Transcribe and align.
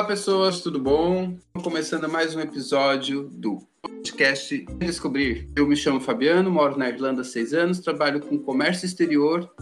Olá, 0.00 0.08
pessoas, 0.08 0.62
tudo 0.62 0.80
bom? 0.80 1.36
Começando 1.62 2.08
mais 2.08 2.34
um 2.34 2.40
episódio 2.40 3.28
do 3.28 3.58
podcast 3.82 4.64
Descobrir. 4.78 5.46
Eu 5.54 5.66
me 5.66 5.76
chamo 5.76 6.00
Fabiano, 6.00 6.50
moro 6.50 6.78
na 6.78 6.88
Irlanda 6.88 7.20
há 7.20 7.24
seis 7.24 7.52
anos, 7.52 7.80
trabalho 7.80 8.18
com 8.18 8.38
comércio 8.38 8.86
exterior. 8.86 9.54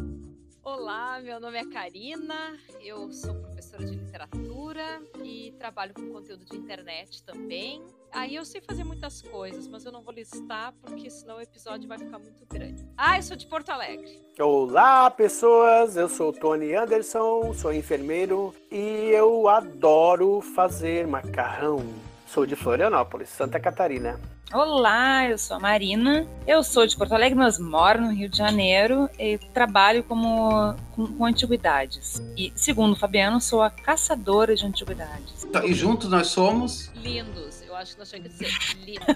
Olá, 0.63 1.21
meu 1.21 1.41
nome 1.41 1.59
é 1.59 1.65
Karina, 1.65 2.57
eu 2.81 3.13
sou 3.13 3.35
professora 3.69 3.85
de 3.85 3.95
literatura 3.95 5.03
e 5.23 5.55
trabalho 5.59 5.93
com 5.93 6.11
conteúdo 6.11 6.45
de 6.45 6.57
internet 6.57 7.23
também. 7.23 7.83
Aí 8.11 8.35
eu 8.35 8.45
sei 8.45 8.61
fazer 8.61 8.85
muitas 8.85 9.21
coisas, 9.21 9.69
mas 9.69 9.85
eu 9.85 9.93
não 9.93 10.03
vou 10.03 10.13
listar 10.13 10.73
porque 10.81 11.11
senão 11.11 11.37
o 11.37 11.41
episódio 11.41 11.87
vai 11.87 11.99
ficar 11.99 12.19
muito 12.19 12.47
grande. 12.47 12.89
Ah, 12.97 13.19
eu 13.19 13.23
sou 13.23 13.37
de 13.37 13.47
Porto 13.47 13.69
Alegre. 13.69 14.23
Olá, 14.41 15.11
pessoas! 15.11 15.97
Eu 15.97 16.09
sou 16.09 16.33
Tony 16.33 16.75
Anderson, 16.75 17.53
sou 17.53 17.73
enfermeiro 17.73 18.55
e 18.71 19.11
eu 19.13 19.47
adoro 19.49 20.41
fazer 20.41 21.07
macarrão. 21.07 21.85
Sou 22.27 22.47
de 22.47 22.57
Florianópolis, 22.57 23.29
Santa 23.29 23.61
Catarina. 23.61 24.19
Olá, 24.53 25.29
eu 25.29 25.37
sou 25.37 25.59
a 25.59 25.61
Marina. 25.61 26.27
Eu 26.47 26.63
sou 26.65 26.87
de 26.87 26.97
Porto 26.97 27.13
Alegre, 27.13 27.39
mas 27.39 27.59
moro 27.59 28.01
no 28.01 28.11
Rio 28.11 28.31
de 28.31 28.39
Janeiro 28.39 29.09
e 29.19 29.37
trabalho 29.53 30.03
como 30.03 30.75
com, 30.97 31.07
com 31.07 31.25
antiguidades. 31.27 32.23
E 32.35 32.51
segundo 32.57 32.93
o 32.93 32.97
Fabiano, 32.97 33.41
sou 33.43 33.61
a 33.63 33.69
caçadora 33.69 34.57
de 34.57 34.65
antiguidades. 34.65 35.47
E 35.65 35.75
juntos 35.75 36.09
nós 36.09 36.29
somos 36.29 36.91
Lindos. 36.95 37.63
Eu 37.67 37.77
acho 37.77 37.93
que 37.93 37.99
nós 37.99 38.09
tínhamos 38.09 38.33
que 38.33 38.45
dizer 38.45 38.59
lindos. 38.85 39.07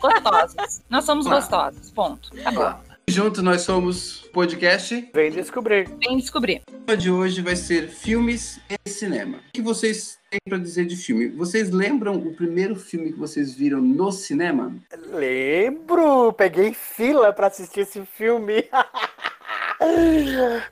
Gostosos. 0.00 0.82
Nós 0.88 1.04
somos 1.04 1.26
Claro. 1.26 1.40
gostosos. 1.42 1.90
Ponto. 1.90 2.30
Acabou. 2.40 2.62
E 2.62 2.85
juntos 3.08 3.40
nós 3.40 3.62
somos 3.62 4.28
podcast. 4.32 5.10
Vem 5.14 5.30
descobrir. 5.30 5.88
Vem 6.04 6.18
descobrir. 6.18 6.62
O 6.68 6.72
tema 6.84 6.96
de 6.96 7.10
hoje 7.10 7.40
vai 7.40 7.54
ser 7.54 7.88
filmes 7.88 8.60
e 8.68 8.90
cinema. 8.90 9.38
O 9.38 9.52
que 9.52 9.62
vocês 9.62 10.18
têm 10.28 10.40
para 10.44 10.58
dizer 10.58 10.86
de 10.86 10.96
filme? 10.96 11.28
Vocês 11.28 11.70
lembram 11.70 12.16
o 12.16 12.34
primeiro 12.34 12.74
filme 12.74 13.12
que 13.12 13.18
vocês 13.18 13.54
viram 13.54 13.80
no 13.80 14.10
cinema? 14.10 14.74
Lembro! 15.12 16.32
Peguei 16.32 16.74
fila 16.74 17.32
pra 17.32 17.46
assistir 17.46 17.80
esse 17.80 18.04
filme. 18.04 18.64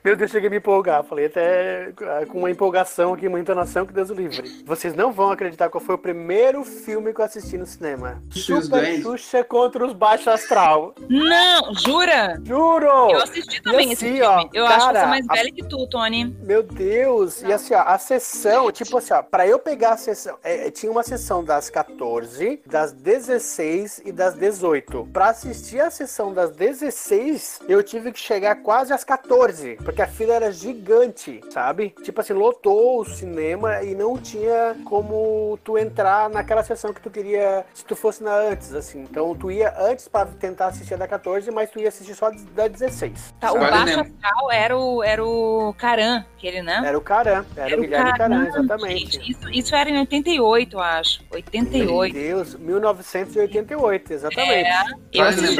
Meu 0.03 0.15
Deus, 0.15 0.31
cheguei 0.31 0.47
a 0.47 0.51
me 0.51 0.57
empolgar. 0.57 1.03
Falei 1.03 1.25
até 1.27 1.93
ah, 2.01 2.25
com 2.27 2.39
uma 2.39 2.49
empolgação 2.51 3.13
aqui, 3.13 3.27
uma 3.27 3.39
entonação 3.39 3.85
que 3.85 3.93
Deus 3.93 4.09
o 4.09 4.13
livre. 4.13 4.63
Vocês 4.65 4.93
não 4.95 5.11
vão 5.11 5.31
acreditar 5.31 5.69
qual 5.69 5.81
foi 5.83 5.95
o 5.95 5.97
primeiro 5.97 6.63
filme 6.63 7.13
que 7.13 7.21
eu 7.21 7.25
assisti 7.25 7.57
no 7.57 7.65
cinema. 7.65 8.21
Super. 8.31 9.01
Xuxa 9.01 9.43
contra 9.43 9.85
os 9.85 9.93
Baixo 9.93 10.29
Astral. 10.29 10.93
Não, 11.09 11.73
jura? 11.75 12.39
Juro! 12.43 13.11
Eu 13.11 13.21
assisti 13.21 13.61
também 13.61 13.89
E 13.89 13.93
esse 13.93 14.05
assim, 14.05 14.15
filme. 14.17 14.25
ó, 14.25 14.49
eu 14.53 14.65
acho 14.65 14.75
que 14.77 14.85
cara, 14.85 14.99
sou 15.01 15.09
mais 15.09 15.29
a- 15.29 15.33
velha 15.33 15.51
que 15.51 15.63
tu, 15.67 15.87
Tony. 15.87 16.25
Meu 16.41 16.63
Deus! 16.63 17.41
E 17.43 17.51
assim, 17.53 17.73
ó, 17.73 17.81
a 17.81 17.97
sessão, 17.97 18.71
tipo 18.71 18.97
assim, 18.97 19.13
ó, 19.13 19.21
pra 19.21 19.47
eu 19.47 19.59
pegar 19.59 19.93
a 19.93 19.97
sessão, 19.97 20.37
é, 20.43 20.67
é, 20.67 20.71
tinha 20.71 20.91
uma 20.91 21.03
sessão 21.03 21.43
das 21.43 21.69
14, 21.69 22.61
das 22.65 22.91
16 22.91 24.01
e 24.05 24.11
das 24.11 24.35
18. 24.35 25.07
Pra 25.13 25.29
assistir 25.29 25.79
a 25.79 25.89
sessão 25.91 26.33
das 26.33 26.51
16, 26.51 27.59
eu 27.67 27.81
tive 27.83 28.11
que 28.11 28.19
chegar 28.19 28.55
quase 28.57 28.93
às 28.95 29.03
14, 29.03 29.77
porque 29.83 30.01
a 30.01 30.07
fila 30.07 30.33
era 30.33 30.51
gigante, 30.51 31.41
sabe? 31.49 31.93
Tipo 32.01 32.21
assim, 32.21 32.33
lotou 32.33 33.01
o 33.01 33.05
cinema 33.05 33.83
e 33.83 33.93
não 33.93 34.17
tinha 34.17 34.75
como 34.85 35.59
tu 35.63 35.77
entrar 35.77 36.29
naquela 36.29 36.63
sessão 36.63 36.93
que 36.93 37.01
tu 37.01 37.09
queria, 37.09 37.65
se 37.73 37.85
tu 37.85 37.95
fosse 37.95 38.23
na 38.23 38.33
antes, 38.33 38.73
assim. 38.73 39.01
Então 39.01 39.35
tu 39.35 39.51
ia 39.51 39.73
antes 39.77 40.07
pra 40.07 40.25
tentar 40.25 40.67
assistir 40.67 40.93
a 40.93 40.97
da 40.97 41.07
14, 41.07 41.51
mas 41.51 41.69
tu 41.69 41.79
ia 41.79 41.89
assistir 41.89 42.15
só 42.15 42.31
da 42.53 42.67
16. 42.67 43.33
Tá, 43.39 43.51
o 43.51 43.55
lembra- 43.59 44.01
Astral 44.01 44.51
era 44.51 44.77
o, 44.77 45.03
era 45.03 45.23
o 45.25 45.73
Caran, 45.77 46.23
aquele, 46.37 46.61
né? 46.61 46.81
Era 46.85 46.97
o 46.97 47.01
Caran, 47.01 47.45
era, 47.55 47.77
o 47.77 47.81
Guilherme 47.81 48.17
Caran, 48.17 48.47
exatamente. 48.47 49.11
gente. 49.13 49.31
Isso, 49.31 49.49
isso 49.49 49.75
era 49.75 49.89
em 49.89 49.99
88, 49.99 50.75
eu 50.75 50.79
acho. 50.79 51.23
88. 51.31 52.13
Meu 52.13 52.23
Deus, 52.23 52.55
1988, 52.55 54.13
exatamente. 54.13 54.51
É, 54.51 54.73
eu 55.13 55.23
assisti 55.23 55.55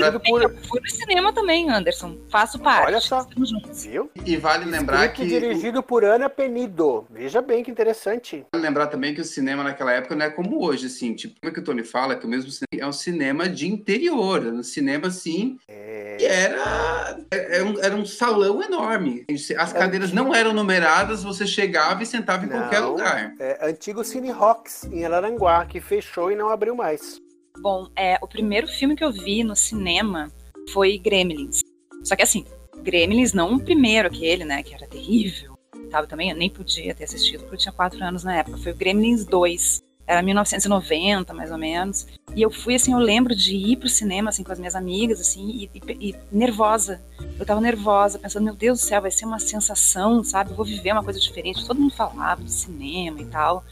fui 0.68 0.82
no 0.82 0.90
cinema 0.90 1.34
também, 1.34 1.70
Anderson. 1.70 2.18
Faço 2.30 2.60
parte. 2.60 2.88
Olha 2.88 3.00
só. 3.02 3.25
Estamos 3.28 3.50
juntos. 3.50 3.86
Viu? 3.86 4.10
E 4.26 4.38
vale 4.38 4.66
lembrar 4.66 5.08
que 5.10 5.26
dirigido 5.26 5.84
por 5.84 6.04
Ana 6.04 6.30
Penido. 6.30 7.06
Veja 7.10 7.42
bem 7.42 7.64
que 7.64 7.72
interessante. 7.72 8.46
Vale 8.54 8.66
lembrar 8.66 8.88
também 8.88 9.14
que 9.14 9.22
o 9.22 9.26
cinema 9.26 9.64
naquela 9.64 9.92
época 9.92 10.16
não 10.16 10.26
é 10.26 10.30
como 10.30 10.64
hoje, 10.66 10.88
assim, 10.88 11.14
tipo, 11.14 11.36
como 11.40 11.52
é 11.52 11.54
que 11.54 11.60
o 11.60 11.64
Tony 11.64 11.84
fala, 11.84 12.16
que 12.16 12.26
o 12.26 12.30
mesmo 12.30 12.50
cinema 12.50 12.86
é 12.86 12.88
um 12.88 12.94
cinema 12.94 13.50
de 13.50 13.68
interior, 13.68 14.46
era 14.46 14.56
um 14.56 14.64
cinema, 14.64 15.08
assim, 15.08 15.58
É, 15.68 16.16
que 16.18 16.26
era, 16.26 17.20
era, 17.32 17.66
um, 17.66 17.80
era 17.80 17.96
um 17.96 18.06
salão 18.06 18.62
enorme. 18.64 19.26
As 19.58 19.74
cadeiras 19.74 20.12
não 20.12 20.34
eram 20.34 20.54
numeradas, 20.54 21.24
você 21.24 21.46
chegava 21.46 22.02
e 22.04 22.06
sentava 22.06 22.46
em 22.46 22.50
qualquer 22.50 22.82
Não. 22.82 22.92
lugar. 22.92 23.34
é, 23.40 23.70
antigo 23.70 24.04
Cine 24.04 24.32
Rocks, 24.32 24.86
em 24.86 25.06
Araranguá, 25.06 25.66
que 25.66 25.82
fechou 25.82 26.32
e 26.32 26.36
não 26.36 26.50
abriu 26.50 26.76
mais. 26.76 27.20
Bom, 27.62 27.90
é, 27.96 28.18
o 28.22 28.28
primeiro 28.28 28.68
filme 28.68 28.96
que 28.96 29.04
eu 29.04 29.12
vi 29.12 29.44
no 29.44 29.56
cinema 29.56 30.32
foi 30.74 30.98
Gremlins. 30.98 31.62
Só 32.04 32.16
que 32.16 32.22
assim, 32.24 32.46
Gremlins 32.86 33.34
não 33.34 33.56
o 33.56 33.60
primeiro, 33.60 34.08
aquele, 34.08 34.46
né, 34.46 34.62
que 34.62 34.74
era 34.74 34.88
terrível. 34.88 35.58
Sabe, 35.90 36.08
também 36.08 36.30
eu 36.30 36.36
nem 36.36 36.50
podia 36.50 36.94
ter 36.94 37.06
assistido, 37.06 37.42
porque 37.42 37.56
eu 37.56 37.60
tinha 37.60 37.72
quatro 37.72 38.04
anos 38.04 38.24
na 38.24 38.36
época. 38.38 38.58
Foi 38.58 38.72
o 38.72 38.76
Gremlins 38.76 39.26
2. 39.26 39.82
Era 40.08 40.22
1990, 40.22 41.34
mais 41.34 41.52
ou 41.52 41.58
menos. 41.58 42.06
E 42.36 42.42
eu 42.42 42.52
fui, 42.52 42.76
assim, 42.76 42.94
eu 42.94 43.00
lembro 43.00 43.36
de 43.36 43.56
ir 43.56 43.78
pro 43.78 43.90
cinema, 43.90 44.30
assim, 44.30 44.44
com 44.44 44.52
as 44.52 44.60
minhas 44.60 44.76
amigas, 44.76 45.20
assim, 45.20 45.50
e, 45.50 45.72
e- 45.74 46.10
e 46.10 46.16
nervosa. 46.32 47.02
Eu 47.40 47.46
tava 47.46 47.60
nervosa, 47.60 48.20
pensando, 48.20 48.44
meu 48.44 48.54
Deus 48.56 48.80
do 48.80 48.86
céu, 48.86 49.02
vai 49.02 49.10
ser 49.10 49.26
uma 49.26 49.40
sensação, 49.40 50.24
sabe? 50.24 50.52
Eu 50.52 50.56
vou 50.56 50.66
viver 50.66 50.92
uma 50.92 51.04
coisa 51.04 51.20
diferente. 51.20 51.66
Todo 51.66 51.80
mundo 51.80 51.96
falava 51.96 52.44
do 52.44 52.50
cinema 52.50 53.20
e 53.20 53.26
tal. 53.26 53.64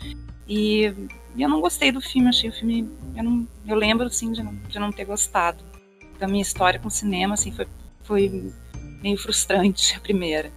E, 0.48 0.92
e 1.36 1.42
eu 1.42 1.50
não 1.50 1.62
gostei 1.62 1.92
do 1.92 2.02
filme, 2.02 2.30
achei 2.30 2.50
o 2.50 2.54
filme. 2.54 2.90
Eu, 3.16 3.24
não, 3.24 3.48
eu 3.68 3.76
lembro, 3.76 4.08
assim, 4.08 4.32
de 4.32 4.42
não, 4.42 4.56
de 4.56 4.80
não 4.80 4.92
ter 4.92 5.06
gostado. 5.06 5.64
Da 6.18 6.28
minha 6.28 6.42
história 6.42 6.80
com 6.80 6.90
cinema, 6.90 7.36
assim, 7.36 7.52
foi, 7.52 7.68
foi 8.04 8.52
meio 9.04 9.18
frustrante 9.18 9.96
a 9.96 10.00
primeira. 10.00 10.50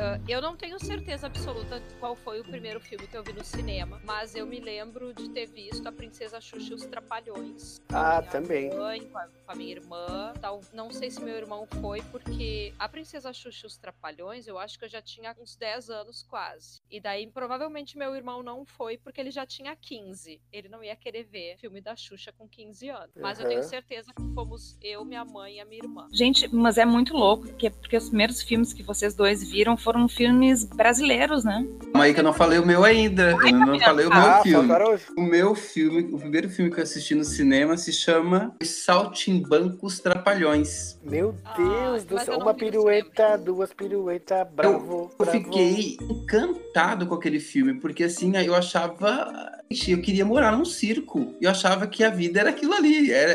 Ah, 0.00 0.20
eu 0.28 0.40
não 0.40 0.56
tenho 0.56 0.78
certeza 0.78 1.26
absoluta 1.26 1.80
de 1.80 1.94
qual 1.96 2.14
foi 2.14 2.40
o 2.40 2.44
primeiro 2.44 2.78
filme 2.80 3.06
que 3.08 3.16
eu 3.16 3.22
vi 3.24 3.32
no 3.32 3.42
cinema, 3.44 4.00
mas 4.04 4.34
eu 4.36 4.46
me 4.46 4.60
lembro 4.60 5.12
de 5.12 5.28
ter 5.30 5.46
visto 5.46 5.84
A 5.88 5.92
Princesa 5.92 6.40
Xuxa 6.40 6.70
e 6.70 6.74
os 6.74 6.86
Trapalhões. 6.86 7.80
com 7.90 7.96
a 7.96 8.16
Ah, 8.16 8.18
minha 8.20 8.30
também. 8.30 8.70
Mãe, 8.74 9.00
com, 9.08 9.18
a, 9.18 9.26
com 9.26 9.52
a 9.52 9.54
minha 9.56 9.72
irmã. 9.72 10.32
Tal. 10.40 10.60
Não 10.72 10.90
sei 10.92 11.10
se 11.10 11.20
meu 11.20 11.34
irmão 11.36 11.66
foi, 11.80 12.00
porque 12.12 12.72
A 12.78 12.88
Princesa 12.88 13.32
Xuxa 13.32 13.66
e 13.66 13.66
os 13.66 13.76
Trapalhões, 13.76 14.46
eu 14.46 14.56
acho 14.58 14.78
que 14.78 14.84
eu 14.84 14.88
já 14.88 15.02
tinha 15.02 15.34
uns 15.40 15.56
10 15.56 15.90
anos 15.90 16.22
quase. 16.22 16.80
E 16.88 17.00
daí, 17.00 17.26
provavelmente, 17.26 17.98
meu 17.98 18.14
irmão 18.14 18.40
não 18.42 18.64
foi, 18.64 18.98
porque 18.98 19.20
ele 19.20 19.32
já 19.32 19.44
tinha 19.44 19.74
15. 19.74 20.40
Ele 20.52 20.68
não 20.68 20.82
ia 20.84 20.94
querer 20.94 21.24
ver 21.24 21.56
filme 21.58 21.80
da 21.80 21.96
Xuxa 21.96 22.32
com 22.32 22.48
15 22.48 22.88
anos. 22.88 23.10
Mas 23.16 23.40
eu 23.40 23.48
tenho 23.48 23.64
certeza 23.64 24.12
que 24.14 24.22
fomos 24.34 24.78
eu, 24.80 25.04
minha 25.04 25.24
mãe 25.24 25.56
e 25.56 25.60
a 25.60 25.64
minha 25.64 25.82
irmã. 25.82 26.06
Gente, 26.12 26.46
mas 26.54 26.78
é 26.78 26.84
muito 26.84 27.14
louco, 27.14 27.48
porque, 27.48 27.68
porque 27.70 27.96
os 27.96 28.08
primeiros 28.08 28.40
filmes 28.42 28.72
que 28.72 28.82
vocês 28.84 29.14
dois 29.14 29.42
viram 29.48 29.76
foram 29.76 29.87
filmes 30.08 30.64
brasileiros, 30.64 31.44
né? 31.44 31.66
Calma 31.92 32.04
aí 32.04 32.12
que 32.14 32.20
eu 32.20 32.24
não 32.24 32.32
falei 32.32 32.58
o 32.58 32.66
meu 32.66 32.84
ainda. 32.84 33.30
Eu 33.42 33.52
não 33.52 33.78
falei 33.80 34.06
o 34.06 34.10
meu 34.10 34.18
Ah, 34.22 34.40
filme. 34.42 34.72
O 35.16 35.22
meu 35.22 35.54
filme, 35.54 36.08
o 36.12 36.18
primeiro 36.18 36.48
filme 36.50 36.70
que 36.70 36.78
eu 36.78 36.82
assisti 36.84 37.14
no 37.14 37.24
cinema 37.24 37.76
se 37.76 37.92
chama 37.92 38.54
Os 38.60 38.84
Saltimbancos 38.84 40.00
Trapalhões. 40.00 40.98
Meu 41.02 41.34
Ah, 41.44 41.54
Deus 41.56 42.04
do 42.04 42.14
mas 42.14 42.24
céu. 42.24 42.34
eu 42.34 42.40
Uma 42.40 42.54
pirueta, 42.54 43.36
duas 43.38 43.72
piruetas, 43.72 44.46
bravo, 44.54 45.10
Eu 45.18 45.24
bravo. 45.24 45.32
fiquei 45.38 45.96
encantado 46.02 47.06
com 47.06 47.14
aquele 47.14 47.40
filme, 47.40 47.74
porque 47.74 48.04
assim, 48.04 48.36
eu 48.36 48.54
achava. 48.54 49.57
Eu 49.70 50.00
queria 50.00 50.24
morar 50.24 50.56
num 50.56 50.64
circo. 50.64 51.34
Eu 51.40 51.50
achava 51.50 51.86
que 51.86 52.02
a 52.02 52.10
vida 52.10 52.40
era 52.40 52.50
aquilo 52.50 52.72
ali. 52.72 53.12
Era, 53.12 53.32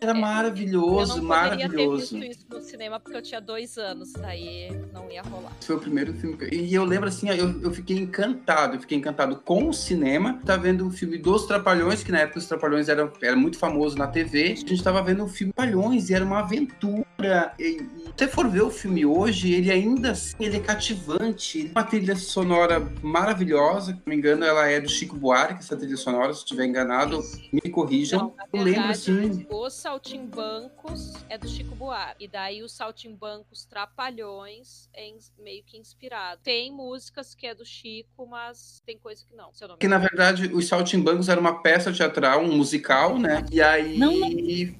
era 0.00 0.12
eu 0.12 0.14
maravilhoso, 0.14 1.22
não 1.22 1.28
poderia 1.28 1.68
ter 1.68 1.76
maravilhoso. 1.76 2.18
visto 2.18 2.30
isso 2.30 2.46
no 2.50 2.60
cinema 2.60 2.98
porque 2.98 3.16
eu 3.16 3.22
tinha 3.22 3.40
dois 3.40 3.76
anos, 3.76 4.12
daí 4.12 4.70
não 4.92 5.10
ia 5.10 5.22
rolar. 5.22 5.52
Esse 5.58 5.66
foi 5.66 5.76
o 5.76 5.80
primeiro 5.80 6.14
filme 6.14 6.36
que... 6.36 6.54
E 6.54 6.74
eu 6.74 6.84
lembro 6.84 7.08
assim, 7.08 7.28
eu, 7.28 7.60
eu 7.60 7.70
fiquei 7.70 7.96
encantado. 7.96 8.76
Eu 8.76 8.80
fiquei 8.80 8.96
encantado 8.96 9.36
com 9.36 9.68
o 9.68 9.74
cinema. 9.74 10.40
Tá 10.44 10.56
vendo 10.56 10.86
o 10.86 10.90
filme 10.90 11.18
dos 11.18 11.46
Trapalhões, 11.46 12.02
que 12.02 12.10
na 12.10 12.20
época 12.20 12.38
os 12.38 12.46
Trapalhões 12.46 12.88
era, 12.88 13.12
era 13.20 13.36
muito 13.36 13.58
famoso 13.58 13.96
na 13.96 14.06
TV. 14.06 14.52
A 14.52 14.56
gente 14.56 14.82
tava 14.82 15.02
vendo 15.02 15.24
o 15.24 15.28
filme 15.28 15.52
Trapalhões 15.52 16.08
e 16.08 16.14
era 16.14 16.24
uma 16.24 16.40
aventura. 16.40 17.03
E, 17.58 17.62
e 17.62 17.78
se 17.78 18.12
você 18.16 18.28
for 18.28 18.48
ver 18.48 18.62
o 18.62 18.70
filme 18.70 19.04
hoje, 19.04 19.52
ele 19.52 19.70
ainda 19.70 20.12
assim, 20.12 20.36
ele 20.38 20.56
é 20.56 20.60
cativante. 20.60 21.70
Uma 21.72 21.84
trilha 21.84 22.16
sonora 22.16 22.80
maravilhosa. 23.02 23.92
Se 23.92 23.98
não 23.98 24.02
me 24.06 24.16
engano, 24.16 24.44
ela 24.44 24.66
é 24.68 24.80
do 24.80 24.88
Chico 24.88 25.16
Buarque, 25.16 25.60
essa 25.60 25.76
trilha 25.76 25.96
sonora. 25.96 26.32
Se 26.32 26.40
estiver 26.40 26.64
enganado, 26.64 27.20
me 27.52 27.60
corrijam. 27.70 28.34
Não, 28.52 28.60
eu 28.60 28.64
lembro 28.64 28.90
assim... 28.90 29.46
Os 29.50 29.74
Saltimbancos 29.74 31.12
é 31.28 31.36
do 31.38 31.48
Chico 31.48 31.74
Buarque. 31.74 32.24
E 32.24 32.28
daí 32.28 32.62
os 32.62 32.72
Saltimbancos 32.72 33.64
Trapalhões 33.64 34.88
é 34.94 35.12
meio 35.42 35.62
que 35.64 35.76
inspirado. 35.76 36.40
Tem 36.42 36.70
músicas 36.72 37.34
que 37.34 37.46
é 37.46 37.54
do 37.54 37.64
Chico, 37.64 38.26
mas 38.26 38.82
tem 38.86 38.98
coisa 38.98 39.24
que 39.24 39.34
não. 39.34 39.50
Que 39.78 39.88
na 39.88 39.98
verdade 39.98 40.50
os 40.52 40.68
Saltimbancos 40.68 41.28
era 41.28 41.40
uma 41.40 41.62
peça 41.62 41.92
teatral, 41.92 42.42
um 42.42 42.56
musical, 42.56 43.18
né? 43.18 43.44
E 43.50 43.60
aí 43.60 43.98
Não, 43.98 44.12
não. 44.16 44.30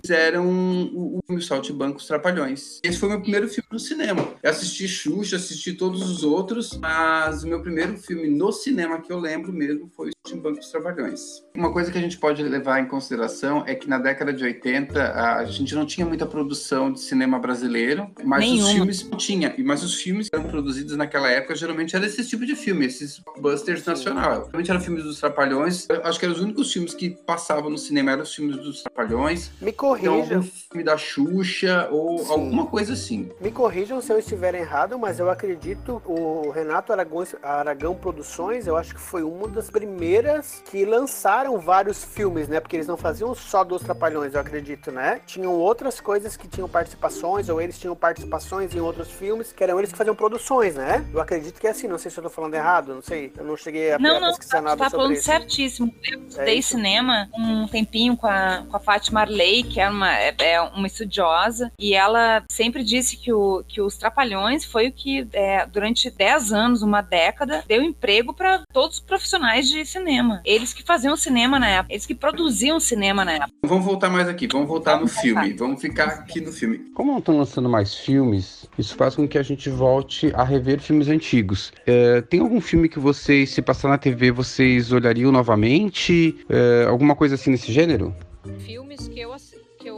fizeram 0.03 0.47
o, 0.49 1.19
o 1.19 1.21
filme 1.27 1.43
Saltimbancos 1.43 2.07
Trapalhões. 2.07 2.34
Trapalhões. 2.35 2.81
Esse 2.83 2.99
foi 2.99 3.09
meu 3.09 3.21
primeiro 3.21 3.49
filme 3.49 3.69
no 3.71 3.79
cinema. 3.79 4.29
Eu 4.43 4.51
assisti 4.51 4.89
Xuxa, 4.89 5.37
assisti 5.37 5.73
todos 5.73 6.03
os 6.03 6.25
outros, 6.25 6.77
mas 6.79 7.45
o 7.45 7.49
meu 7.49 7.61
primeiro 7.63 7.97
filme 7.97 8.29
no 8.29 8.53
cinema 8.53 9.01
que 9.01 9.13
eu 9.13 9.19
lembro 9.19 9.53
mesmo 9.53 9.91
foi 9.97 10.11
o 10.33 10.37
Banco 10.37 10.59
dos 10.59 10.71
Trapalhões. 10.71 11.45
Uma 11.55 11.73
coisa 11.73 11.93
que 11.93 11.99
a 11.99 12.01
gente 12.01 12.19
pode 12.19 12.43
levar 12.43 12.81
em 12.81 12.87
consideração 12.87 13.63
é 13.67 13.75
que 13.75 13.89
na 13.89 13.99
década 13.99 14.33
de 14.33 14.43
80 14.43 15.13
a 15.13 15.45
gente 15.45 15.75
não 15.75 15.87
tinha 15.87 16.07
muita 16.07 16.27
produção 16.27 16.93
de 16.93 17.01
cinema 17.01 17.39
brasileiro, 17.39 18.11
mas 18.25 18.41
Nenhuma. 18.41 18.69
os 18.69 18.75
filmes 18.75 19.09
tinha, 19.19 19.55
mas 19.59 19.83
os 19.85 19.95
filmes 19.95 20.29
que 20.29 20.37
eram 20.37 20.49
produzidos 20.49 20.97
naquela 20.97 21.31
época 21.31 21.55
geralmente 21.55 21.95
era 21.95 22.07
esse 22.07 22.27
tipo 22.27 22.45
de 22.45 22.57
filme, 22.57 22.87
esses 22.87 23.21
busters 23.39 23.85
nacional. 23.85 24.47
Geralmente 24.47 24.71
eram 24.71 24.81
filmes 24.81 25.05
dos 25.05 25.21
Trapalhões. 25.21 25.87
Eu 25.89 26.03
acho 26.05 26.19
que 26.19 26.25
eram 26.25 26.35
os 26.35 26.41
únicos 26.41 26.73
filmes 26.73 26.95
que 26.95 27.11
passavam 27.11 27.71
no 27.71 27.79
cinema 27.79 28.13
eram 28.13 28.23
os 28.23 28.35
filmes 28.35 28.57
dos 28.57 28.83
Trapalhões. 28.83 29.51
Me 29.61 29.73
corrijam. 29.73 30.21
Então, 30.21 30.43
filme 30.43 30.85
da 30.85 30.97
Xuxa 30.97 31.89
ou 31.91 32.24
Sim. 32.27 32.33
alguma 32.33 32.67
coisa 32.67 32.93
assim. 32.93 33.31
Me 33.41 33.51
corrijam 33.51 34.01
se 34.01 34.13
eu 34.13 34.19
estiver 34.19 34.55
errado, 34.55 34.99
mas 34.99 35.19
eu 35.19 35.31
acredito 35.31 36.03
o 36.07 36.51
Renato 36.51 36.93
Aragão, 36.93 37.25
Aragão 37.43 37.95
Produções, 37.95 38.67
eu 38.67 38.77
acho 38.77 38.95
que 38.95 39.01
foi 39.01 39.23
uma 39.23 39.49
das 39.49 39.71
primeiras 39.71 40.63
que 40.71 40.85
lançaram 40.85 41.59
vários 41.59 42.05
filmes, 42.05 42.49
né? 42.49 42.61
Porque 42.61 42.77
eles 42.77 42.87
não 42.87 42.97
faziam 42.97 43.35
só 43.35 43.65
dos 43.65 43.83
Trapalhões, 43.83 44.35
eu 44.35 44.41
acredito, 44.41 44.91
né? 44.91 45.21
Tinham 45.27 45.53
outras 45.53 46.01
coisas 46.01 46.37
que 46.37 46.49
tinham 46.49 46.69
participações, 46.69 47.49
ou 47.49 47.61
eles 47.61 47.79
tinham 47.79 47.95
participações 47.95 48.75
em 48.75 48.81
outros 48.81 49.11
filmes, 49.11 49.53
que 49.53 49.63
eram 49.63 49.79
eles 49.79 49.93
que 49.93 49.99
faziam 49.99 50.15
produções, 50.15 50.75
né? 50.75 51.05
Eu 51.13 51.21
acredito 51.21 51.61
que 51.61 51.67
é 51.67 51.71
assim, 51.71 51.89
não 51.89 51.99
sei 51.99 52.11
se 52.11 52.19
eu 52.19 52.23
tô 52.23 52.31
falando 52.31 52.55
errado, 52.55 52.95
não 52.95 53.03
sei. 53.03 53.33
Eu 53.37 53.45
não 53.45 53.57
cheguei 53.57 53.93
a, 53.93 53.99
não, 53.99 54.17
a 54.17 54.29
pesquisar 54.29 54.57
não, 54.59 54.71
nada 54.71 54.85
tá 54.85 54.91
falando 54.91 55.13
isso. 55.13 55.25
certíssimo. 55.25 55.93
Eu 56.05 56.21
é 56.21 56.23
estudei 56.29 56.59
é 56.59 56.63
cinema 56.63 57.29
um 57.37 57.67
tempinho 57.67 58.17
com 58.17 58.27
a, 58.27 58.65
com 58.69 58.77
a 58.77 58.81
Fátima 58.81 59.21
Arley, 59.21 59.63
que 59.63 59.81
é 59.81 59.89
uma, 59.89 60.13
é, 60.17 60.35
é 60.39 60.61
uma 60.61 60.87
estudiosa, 60.87 61.73
e 61.79 61.95
ela 61.95 62.04
sempre 62.51 62.83
disse 62.83 63.17
que, 63.17 63.33
o, 63.33 63.65
que 63.67 63.81
os 63.81 63.97
Trapalhões 63.97 64.65
foi 64.65 64.89
o 64.89 64.93
que, 64.93 65.27
é, 65.33 65.67
durante 65.67 66.11
10 66.11 66.53
anos, 66.53 66.83
uma 66.83 67.01
década, 67.01 67.65
deu 67.67 67.83
emprego 67.83 68.33
para 68.33 68.63
todos 68.73 68.97
os 68.97 69.03
profissionais 69.03 69.69
de 69.69 69.85
cinema. 69.85 70.41
Eles 70.45 70.73
que 70.73 70.83
faziam 70.83 71.17
cinema 71.17 71.59
na 71.59 71.69
época, 71.69 71.93
eles 71.95 72.07
que 72.07 72.15
produziam 72.15 72.79
cinema 72.81 73.25
na 73.25 73.33
época. 73.33 73.53
Vamos 73.65 73.85
voltar 73.85 74.11
mais 74.11 74.29
aqui, 74.29 74.47
vamos 74.47 74.69
voltar 74.69 74.95
vamos 74.95 75.15
no 75.15 75.21
filme, 75.21 75.53
vamos 75.53 75.81
ficar 75.81 76.09
aqui 76.09 76.41
no 76.41 76.53
filme. 76.53 76.79
Como 76.95 77.13
não 77.13 77.19
estão 77.19 77.39
lançando 77.39 77.69
mais 77.69 77.95
filmes, 77.95 78.69
isso 78.79 78.95
faz 78.97 79.15
com 79.15 79.27
que 79.27 79.39
a 79.39 79.43
gente 79.43 79.69
volte 79.71 80.33
a 80.35 80.45
rever 80.45 80.81
filmes 80.81 81.09
antigos. 81.09 81.73
É, 81.87 82.21
tem 82.23 82.41
algum 82.41 82.61
filme 82.61 82.89
que 82.89 82.99
vocês, 82.99 83.51
se 83.51 83.63
passar 83.63 83.89
na 83.89 83.99
TV, 83.99 84.31
vocês 84.31 84.93
olhariam 84.93 85.33
novamente? 85.33 86.37
É, 86.49 86.87
alguma 86.89 87.15
coisa 87.15 87.35
assim 87.35 87.51
nesse 87.51 87.73
gênero? 87.73 88.15
Filmes 88.61 89.09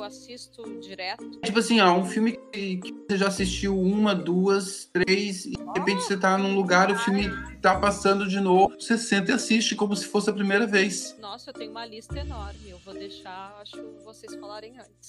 assisto 0.06 0.62
direto. 0.80 1.28
Tipo 1.44 1.58
assim, 1.58 1.80
ó, 1.80 1.96
um 1.96 2.04
filme 2.04 2.38
que, 2.52 2.78
que 2.78 2.94
você 3.08 3.18
já 3.18 3.28
assistiu 3.28 3.78
uma, 3.78 4.14
duas, 4.14 4.88
três, 4.92 5.44
e 5.44 5.50
de 5.50 5.78
repente 5.78 6.02
você 6.02 6.16
tá 6.16 6.38
num 6.38 6.54
lugar, 6.54 6.90
o 6.90 6.96
filme 6.96 7.30
tá 7.66 7.80
passando 7.80 8.28
de 8.28 8.38
novo, 8.38 8.76
você 8.78 8.96
senta 8.96 9.32
e 9.32 9.34
assiste 9.34 9.74
como 9.74 9.96
se 9.96 10.06
fosse 10.06 10.30
a 10.30 10.32
primeira 10.32 10.68
vez. 10.68 11.16
Nossa, 11.20 11.50
eu 11.50 11.54
tenho 11.54 11.72
uma 11.72 11.84
lista 11.84 12.16
enorme. 12.16 12.70
Eu 12.70 12.78
vou 12.78 12.94
deixar, 12.94 13.56
acho, 13.60 13.76
vocês 14.04 14.36
falarem 14.36 14.78
antes. 14.78 15.08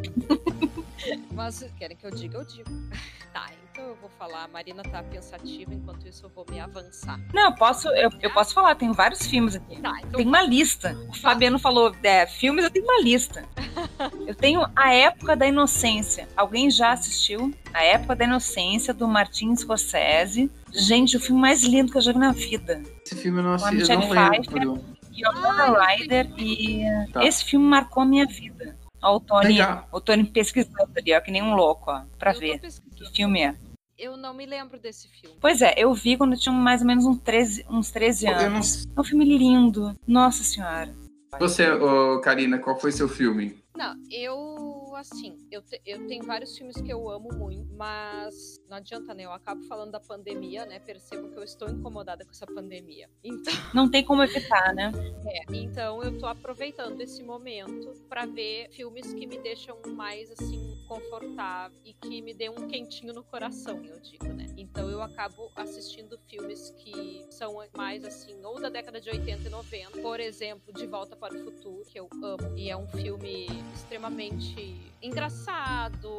Mas 1.30 1.62
querem 1.78 1.94
que 1.94 2.06
eu 2.06 2.10
diga, 2.10 2.38
eu 2.38 2.44
digo. 2.44 2.70
Tá, 3.30 3.50
então 3.70 3.84
eu 3.84 3.94
vou 3.96 4.08
falar. 4.18 4.44
A 4.44 4.48
Marina 4.48 4.82
tá 4.82 5.02
pensativa, 5.02 5.74
enquanto 5.74 6.08
isso 6.08 6.24
eu 6.24 6.30
vou 6.30 6.46
me 6.50 6.58
avançar. 6.58 7.20
Não, 7.32 7.50
eu 7.50 7.54
posso, 7.54 7.86
eu, 7.88 8.10
eu 8.22 8.32
posso 8.32 8.54
falar, 8.54 8.74
tem 8.74 8.90
vários 8.90 9.26
filmes 9.26 9.54
aqui. 9.54 9.78
Tá, 9.82 9.92
então... 9.98 10.12
Tem 10.12 10.26
uma 10.26 10.40
lista. 10.40 10.96
O 11.10 11.14
Fabiano 11.14 11.58
falou, 11.58 11.94
é, 12.02 12.26
filmes, 12.26 12.64
eu 12.64 12.70
tenho 12.70 12.86
uma 12.86 13.02
lista. 13.02 13.44
eu 14.26 14.34
tenho 14.34 14.66
A 14.74 14.94
Época 14.94 15.36
da 15.36 15.46
Inocência. 15.46 16.26
Alguém 16.34 16.70
já 16.70 16.92
assistiu? 16.92 17.54
A 17.72 17.84
Época 17.84 18.16
da 18.16 18.24
Inocência, 18.24 18.94
do 18.94 19.06
Martin 19.06 19.54
Scorsese. 19.54 20.50
Gente, 20.72 21.16
o 21.16 21.20
filme 21.20 21.40
mais 21.40 21.62
lindo 21.62 21.90
que 21.90 21.98
eu 21.98 22.02
já 22.02 22.12
vi 22.12 22.18
na 22.18 22.32
vida. 22.32 22.82
Esse 23.04 23.16
filme 23.16 23.38
eu 23.38 23.42
não 23.42 23.54
assisti, 23.54 23.90
eu 23.90 23.98
não 23.98 24.10
lembro. 24.10 24.84
E 25.12 25.26
o 25.26 25.80
Rider, 25.80 26.30
e 26.38 26.84
tá. 27.12 27.24
esse 27.24 27.44
filme 27.44 27.66
marcou 27.66 28.02
a 28.02 28.06
minha 28.06 28.26
vida. 28.26 28.76
Ó, 29.02 29.16
o 29.16 29.20
Tony, 29.20 29.58
o 29.92 30.00
Tony 30.00 30.24
pesquisando 30.24 30.90
ali, 30.96 31.14
ó, 31.14 31.20
que 31.20 31.30
nem 31.30 31.42
um 31.42 31.54
louco, 31.54 31.90
ó, 31.90 32.02
pra 32.18 32.32
eu 32.32 32.38
ver 32.38 32.60
que 32.60 33.14
filme 33.14 33.42
é. 33.42 33.54
Eu 33.98 34.16
não 34.16 34.32
me 34.32 34.46
lembro 34.46 34.78
desse 34.78 35.08
filme. 35.08 35.36
Pois 35.40 35.60
é, 35.60 35.74
eu 35.76 35.92
vi 35.92 36.16
quando 36.16 36.34
eu 36.34 36.38
tinha 36.38 36.52
mais 36.52 36.82
ou 36.82 36.86
menos 36.86 37.04
uns 37.04 37.18
13, 37.18 37.66
uns 37.68 37.90
13 37.90 38.28
anos. 38.28 38.86
Não... 38.86 38.92
É 38.96 39.00
um 39.00 39.04
filme 39.04 39.24
lindo. 39.24 39.92
Nossa 40.06 40.44
Senhora. 40.44 40.94
Você, 41.40 41.68
oh, 41.68 42.20
Karina, 42.20 42.58
qual 42.58 42.78
foi 42.78 42.92
seu 42.92 43.08
filme? 43.08 43.57
Não, 43.76 43.94
eu, 44.10 44.92
assim, 44.96 45.36
eu, 45.50 45.62
te, 45.62 45.80
eu 45.86 46.06
tenho 46.06 46.24
vários 46.24 46.56
filmes 46.56 46.80
que 46.80 46.92
eu 46.92 47.08
amo 47.08 47.28
muito, 47.32 47.72
mas 47.74 48.60
não 48.68 48.78
adianta, 48.78 49.14
né? 49.14 49.24
Eu 49.24 49.32
acabo 49.32 49.62
falando 49.64 49.92
da 49.92 50.00
pandemia, 50.00 50.66
né? 50.66 50.80
Percebo 50.80 51.28
que 51.28 51.38
eu 51.38 51.44
estou 51.44 51.68
incomodada 51.68 52.24
com 52.24 52.30
essa 52.30 52.46
pandemia. 52.46 53.08
Então... 53.22 53.52
Não 53.74 53.88
tem 53.88 54.04
como 54.04 54.22
evitar, 54.22 54.74
né? 54.74 54.90
É, 55.26 55.42
então 55.52 56.02
eu 56.02 56.18
tô 56.18 56.26
aproveitando 56.26 57.00
esse 57.00 57.22
momento 57.22 57.92
para 58.08 58.26
ver 58.26 58.68
filmes 58.70 59.12
que 59.12 59.26
me 59.26 59.38
deixam 59.38 59.78
mais, 59.94 60.30
assim, 60.32 60.76
confortável 60.88 61.78
e 61.84 61.92
que 61.92 62.20
me 62.22 62.34
dê 62.34 62.48
um 62.48 62.66
quentinho 62.66 63.12
no 63.12 63.22
coração, 63.22 63.84
eu 63.84 64.00
digo, 64.00 64.26
né? 64.26 64.46
Então 64.56 64.90
eu 64.90 65.00
acabo 65.02 65.52
assistindo 65.54 66.18
filmes 66.26 66.70
que 66.78 67.24
são 67.30 67.62
mais, 67.76 68.04
assim, 68.04 68.42
ou 68.44 68.60
da 68.60 68.68
década 68.68 69.00
de 69.00 69.10
80 69.10 69.46
e 69.46 69.50
90, 69.50 70.00
por 70.00 70.18
exemplo, 70.18 70.72
De 70.72 70.86
Volta 70.86 71.14
para 71.14 71.34
o 71.34 71.44
Futuro, 71.44 71.84
que 71.84 71.98
eu 72.00 72.08
amo, 72.22 72.56
e 72.56 72.70
é 72.70 72.76
um 72.76 72.88
filme 72.88 73.46
extremamente 73.74 74.92
engraçado, 75.02 76.18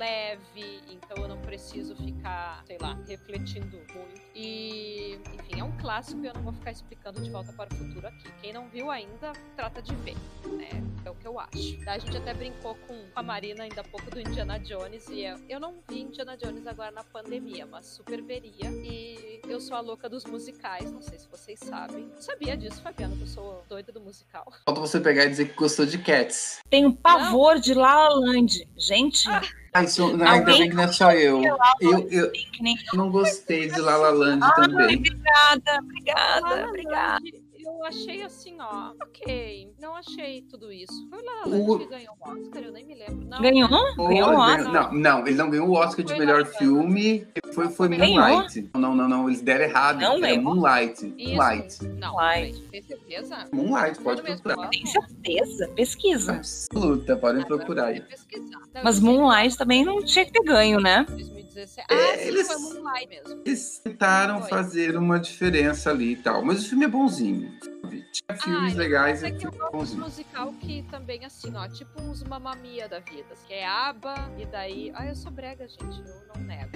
leve, 0.00 0.80
então 0.90 1.22
eu 1.22 1.28
não 1.28 1.36
preciso 1.42 1.94
ficar, 1.94 2.64
sei 2.66 2.78
lá, 2.80 2.98
refletindo 3.06 3.76
muito. 3.76 4.22
E, 4.34 5.18
enfim, 5.34 5.60
é 5.60 5.64
um 5.64 5.76
clássico 5.76 6.22
e 6.22 6.26
eu 6.26 6.32
não 6.32 6.42
vou 6.42 6.54
ficar 6.54 6.70
explicando 6.70 7.20
de 7.20 7.30
volta 7.30 7.52
para 7.52 7.72
o 7.72 7.76
futuro 7.76 8.06
aqui. 8.06 8.24
Quem 8.40 8.50
não 8.50 8.66
viu 8.70 8.90
ainda, 8.90 9.32
trata 9.54 9.82
de 9.82 9.94
ver, 9.96 10.16
né? 10.46 10.70
É 11.04 11.10
o 11.10 11.14
que 11.14 11.28
eu 11.28 11.38
acho. 11.38 11.78
A 11.86 11.98
gente 11.98 12.16
até 12.16 12.32
brincou 12.32 12.74
com 12.86 12.96
a 13.14 13.22
Marina 13.22 13.64
ainda 13.64 13.82
há 13.82 13.84
pouco 13.84 14.10
do 14.10 14.18
Indiana 14.18 14.58
Jones 14.58 15.06
e 15.08 15.20
eu, 15.20 15.38
eu 15.48 15.60
não 15.60 15.74
vi 15.86 16.00
Indiana 16.00 16.34
Jones 16.34 16.66
agora 16.66 16.90
na 16.90 17.04
pandemia, 17.04 17.66
mas 17.66 17.86
super 17.86 18.22
veria. 18.22 18.70
E 18.70 19.42
eu 19.46 19.60
sou 19.60 19.76
a 19.76 19.80
louca 19.80 20.08
dos 20.08 20.24
musicais, 20.24 20.90
não 20.90 21.02
sei 21.02 21.18
se 21.18 21.28
vocês 21.28 21.60
sabem. 21.60 22.10
Sabia 22.16 22.56
disso, 22.56 22.80
Fabiano, 22.80 23.16
que 23.16 23.22
eu 23.22 23.28
sou 23.28 23.64
doida 23.68 23.92
do 23.92 24.00
musical. 24.00 24.50
Falta 24.64 24.80
você 24.80 24.98
pegar 24.98 25.26
e 25.26 25.28
dizer 25.28 25.50
que 25.50 25.54
gostou 25.54 25.84
de 25.84 25.98
Cats. 25.98 26.60
Tenho 26.70 26.94
pavor 26.94 27.56
não. 27.56 27.60
de 27.60 27.74
La 27.74 28.08
La 28.08 28.14
Land. 28.14 28.66
Gente. 28.78 29.28
Ah. 29.28 29.42
Ah, 29.72 29.84
isso, 29.84 30.16
não, 30.16 30.26
ainda 30.26 30.46
bem 30.46 30.68
que 30.68 30.74
não 30.74 30.82
é 30.82 30.88
só 30.88 31.12
eu. 31.12 31.42
Eu, 31.80 32.08
eu, 32.10 32.32
eu 32.32 32.98
não 32.98 33.10
gostei 33.10 33.68
de 33.68 33.80
La 33.80 33.96
La 33.96 34.10
Land 34.10 34.44
também. 34.56 34.96
Obrigada, 34.96 35.78
obrigada, 35.80 36.68
obrigada 36.68 37.39
eu 37.80 37.86
achei 37.86 38.22
assim, 38.22 38.56
ó, 38.60 38.92
ok. 39.02 39.72
Não 39.80 39.94
achei 39.94 40.42
tudo 40.42 40.70
isso. 40.70 41.08
Foi 41.08 41.22
lá 41.22 41.42
o... 41.46 41.78
que 41.78 41.86
ganhou 41.86 42.14
o 42.20 42.30
Oscar, 42.30 42.62
eu 42.62 42.72
nem 42.72 42.84
me 42.84 42.94
lembro. 42.94 43.26
Não, 43.26 43.40
ganhou? 43.40 43.68
Ganhou 43.96 44.30
o 44.32 44.38
Oscar? 44.38 44.72
Não, 44.72 44.92
não, 44.92 45.26
ele 45.26 45.36
não 45.36 45.48
ganhou 45.48 45.68
o 45.68 45.72
Oscar 45.72 46.04
de 46.04 46.14
melhor 46.18 46.44
filme. 46.44 47.26
Foi, 47.54 47.70
foi 47.70 47.88
Moonlight. 47.88 48.70
Não, 48.74 48.94
não, 48.94 49.08
não, 49.08 49.28
eles 49.28 49.40
deram 49.40 49.64
errado. 49.64 49.98
Não, 49.98 50.22
é 50.22 50.38
Moonlight. 50.38 51.14
Isso. 51.16 51.30
Moonlight. 51.30 51.84
Não, 51.98 52.12
Moonlight. 52.12 52.62
tem 52.70 52.82
certeza? 52.82 53.48
Moonlight, 53.50 54.02
pode 54.02 54.22
procurar. 54.22 54.68
Tem 54.68 54.84
certeza? 54.84 55.68
Pesquisa. 55.68 56.32
Absoluta, 56.34 57.16
podem 57.16 57.46
procurar 57.46 57.86
aí. 57.86 58.04
Mas 58.84 59.00
Moonlight 59.00 59.56
também 59.56 59.86
não 59.86 60.04
tinha 60.04 60.26
que 60.26 60.32
ter 60.32 60.44
ganho, 60.44 60.80
né? 60.80 61.06
2017. 61.50 61.86
Ah, 61.90 61.94
é, 61.94 62.18
sim, 62.18 62.28
eles, 62.28 62.46
foi 62.46 62.58
Moonlight 62.58 63.08
mesmo. 63.08 63.42
Eles 63.44 63.78
tentaram 63.78 64.42
fazer 64.42 64.96
uma 64.96 65.18
diferença 65.18 65.90
ali 65.90 66.12
e 66.12 66.16
tal, 66.16 66.44
mas 66.44 66.64
o 66.64 66.68
filme 66.68 66.84
é 66.84 66.88
bonzinho. 66.88 67.52
Tinha 68.12 68.38
filmes 68.38 68.74
ah, 68.74 68.78
legais 68.78 69.22
é 69.22 69.30
que 69.30 69.46
eu 69.46 69.52
gosto 69.52 69.94
de 69.94 70.00
musical 70.00 70.52
que 70.60 70.82
também, 70.90 71.24
assim, 71.24 71.52
ó, 71.54 71.68
tipo 71.68 72.02
uns 72.02 72.22
mamamia 72.22 72.88
da 72.88 72.98
vida. 72.98 73.34
Que 73.46 73.54
é 73.54 73.66
aba, 73.66 74.14
e 74.38 74.46
daí. 74.46 74.90
Ah, 74.94 75.06
eu 75.06 75.14
sou 75.14 75.30
brega, 75.30 75.66
gente, 75.68 76.02
eu 76.06 76.22
não 76.34 76.42
nego. 76.42 76.70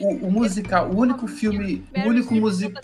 O, 0.00 0.06
o, 0.06 0.28
o 0.28 0.30
musical, 0.30 0.90
o 0.90 0.98
único 0.98 1.26
filme. 1.26 1.84
O 1.96 2.08
único 2.08 2.34
musical. 2.34 2.82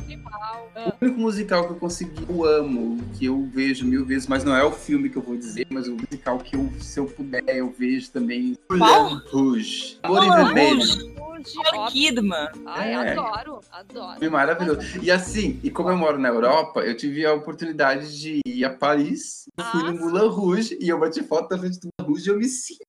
O 0.76 1.04
único 1.04 1.20
musical 1.20 1.66
que 1.66 1.72
eu 1.72 1.76
consegui, 1.76 2.24
eu 2.28 2.44
amo, 2.44 2.98
que 3.16 3.26
eu 3.26 3.48
vejo 3.52 3.86
mil 3.86 4.04
vezes, 4.04 4.26
mas 4.26 4.44
não 4.44 4.54
é 4.54 4.64
o 4.64 4.72
filme 4.72 5.08
que 5.08 5.16
eu 5.16 5.22
vou 5.22 5.36
dizer, 5.36 5.66
mas 5.70 5.88
o 5.88 5.96
musical 5.96 6.38
que 6.38 6.56
eu, 6.56 6.72
se 6.80 6.98
eu 6.98 7.06
puder, 7.06 7.42
eu 7.48 7.70
vejo 7.70 8.10
também. 8.10 8.56
Qual? 8.66 9.16
Rouge. 9.30 9.98
Amor 10.02 10.24
em 10.24 10.30
Vermelho. 10.76 11.18
Nicole 11.38 11.90
Kidman. 11.92 12.48
Ai, 12.66 12.92
é. 12.92 13.12
adoro, 13.12 13.60
adoro. 13.70 14.18
Foi 14.18 14.28
maravilhoso. 14.28 14.80
E 15.02 15.10
assim, 15.10 15.58
e 15.62 15.70
como 15.70 15.90
eu 15.90 15.96
moro 15.96 16.18
na 16.18 16.28
Europa, 16.28 16.80
eu 16.80 16.96
tive 16.96 17.24
a 17.24 17.32
oportunidade 17.32 18.18
de 18.18 18.40
ir 18.46 18.64
a 18.64 18.70
Paris, 18.70 19.48
eu 19.56 19.64
fui 19.64 19.82
no 19.84 19.94
Moulin 19.98 20.28
Rouge 20.28 20.78
e 20.80 20.88
eu 20.88 20.98
bati 20.98 21.22
foto 21.22 21.48
da 21.48 21.58
frente 21.58 21.78
do 21.80 21.88
Moulin 21.98 22.12
Rouge 22.12 22.28
e 22.28 22.32
eu 22.32 22.38
me 22.38 22.44
senti 22.46 22.87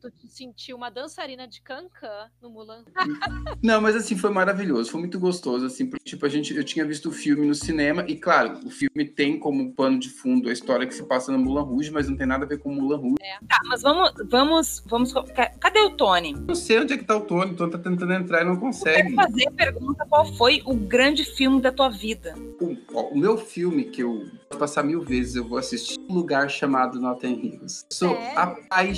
Tu 0.00 0.10
te 0.10 0.28
sentiu 0.28 0.76
uma 0.76 0.90
dançarina 0.90 1.46
de 1.46 1.60
cancan 1.60 2.30
no 2.42 2.50
Mulan. 2.50 2.84
Não, 3.62 3.80
mas 3.80 3.94
assim, 3.94 4.16
foi 4.16 4.30
maravilhoso, 4.30 4.90
foi 4.90 5.00
muito 5.00 5.18
gostoso, 5.18 5.66
assim, 5.66 5.86
porque, 5.86 6.04
tipo, 6.04 6.24
a 6.26 6.28
gente, 6.28 6.54
eu 6.54 6.64
tinha 6.64 6.84
visto 6.84 7.08
o 7.08 7.12
filme 7.12 7.46
no 7.46 7.54
cinema, 7.54 8.04
e 8.08 8.16
claro, 8.16 8.58
o 8.64 8.70
filme 8.70 9.04
tem 9.04 9.38
como 9.38 9.72
pano 9.72 9.98
de 9.98 10.08
fundo 10.08 10.48
a 10.48 10.52
história 10.52 10.86
que 10.86 10.94
se 10.94 11.04
passa 11.04 11.30
no 11.30 11.38
Mulan 11.38 11.62
Rouge, 11.62 11.90
mas 11.90 12.08
não 12.08 12.16
tem 12.16 12.26
nada 12.26 12.44
a 12.44 12.48
ver 12.48 12.58
com 12.58 12.70
o 12.70 12.74
Mulan 12.74 12.96
Rouge. 12.96 13.16
É. 13.22 13.38
Tá, 13.46 13.60
mas 13.66 13.82
vamos, 13.82 14.12
vamos, 14.28 14.82
vamos. 14.86 15.14
Cadê 15.60 15.80
o 15.80 15.90
Tony? 15.90 16.34
Não 16.34 16.54
sei 16.54 16.80
onde 16.80 16.94
é 16.94 16.98
que 16.98 17.04
tá 17.04 17.16
o 17.16 17.20
Tony, 17.20 17.52
o 17.52 17.56
Tony 17.56 17.72
tá 17.72 17.78
tentando 17.78 18.12
entrar 18.12 18.42
e 18.42 18.44
não 18.44 18.56
consegue. 18.56 19.10
Eu 19.10 19.16
fazer 19.16 19.48
a 19.48 19.52
pergunta 19.52 20.06
qual 20.08 20.32
foi 20.34 20.62
o 20.64 20.74
grande 20.74 21.24
filme 21.24 21.60
da 21.60 21.70
tua 21.70 21.88
vida. 21.90 22.34
O, 22.60 22.76
o 23.12 23.18
meu 23.18 23.36
filme 23.38 23.84
que 23.84 24.02
eu 24.02 24.24
vou 24.50 24.58
passar 24.58 24.82
mil 24.82 25.02
vezes, 25.02 25.36
eu 25.36 25.46
vou 25.46 25.58
assistir 25.58 25.98
um 26.08 26.14
lugar 26.14 26.50
chamado 26.50 27.00
Notting 27.00 27.40
Hills. 27.44 27.84
Sou 27.90 28.14
Sério? 28.14 28.38
apaixonado 28.38 28.95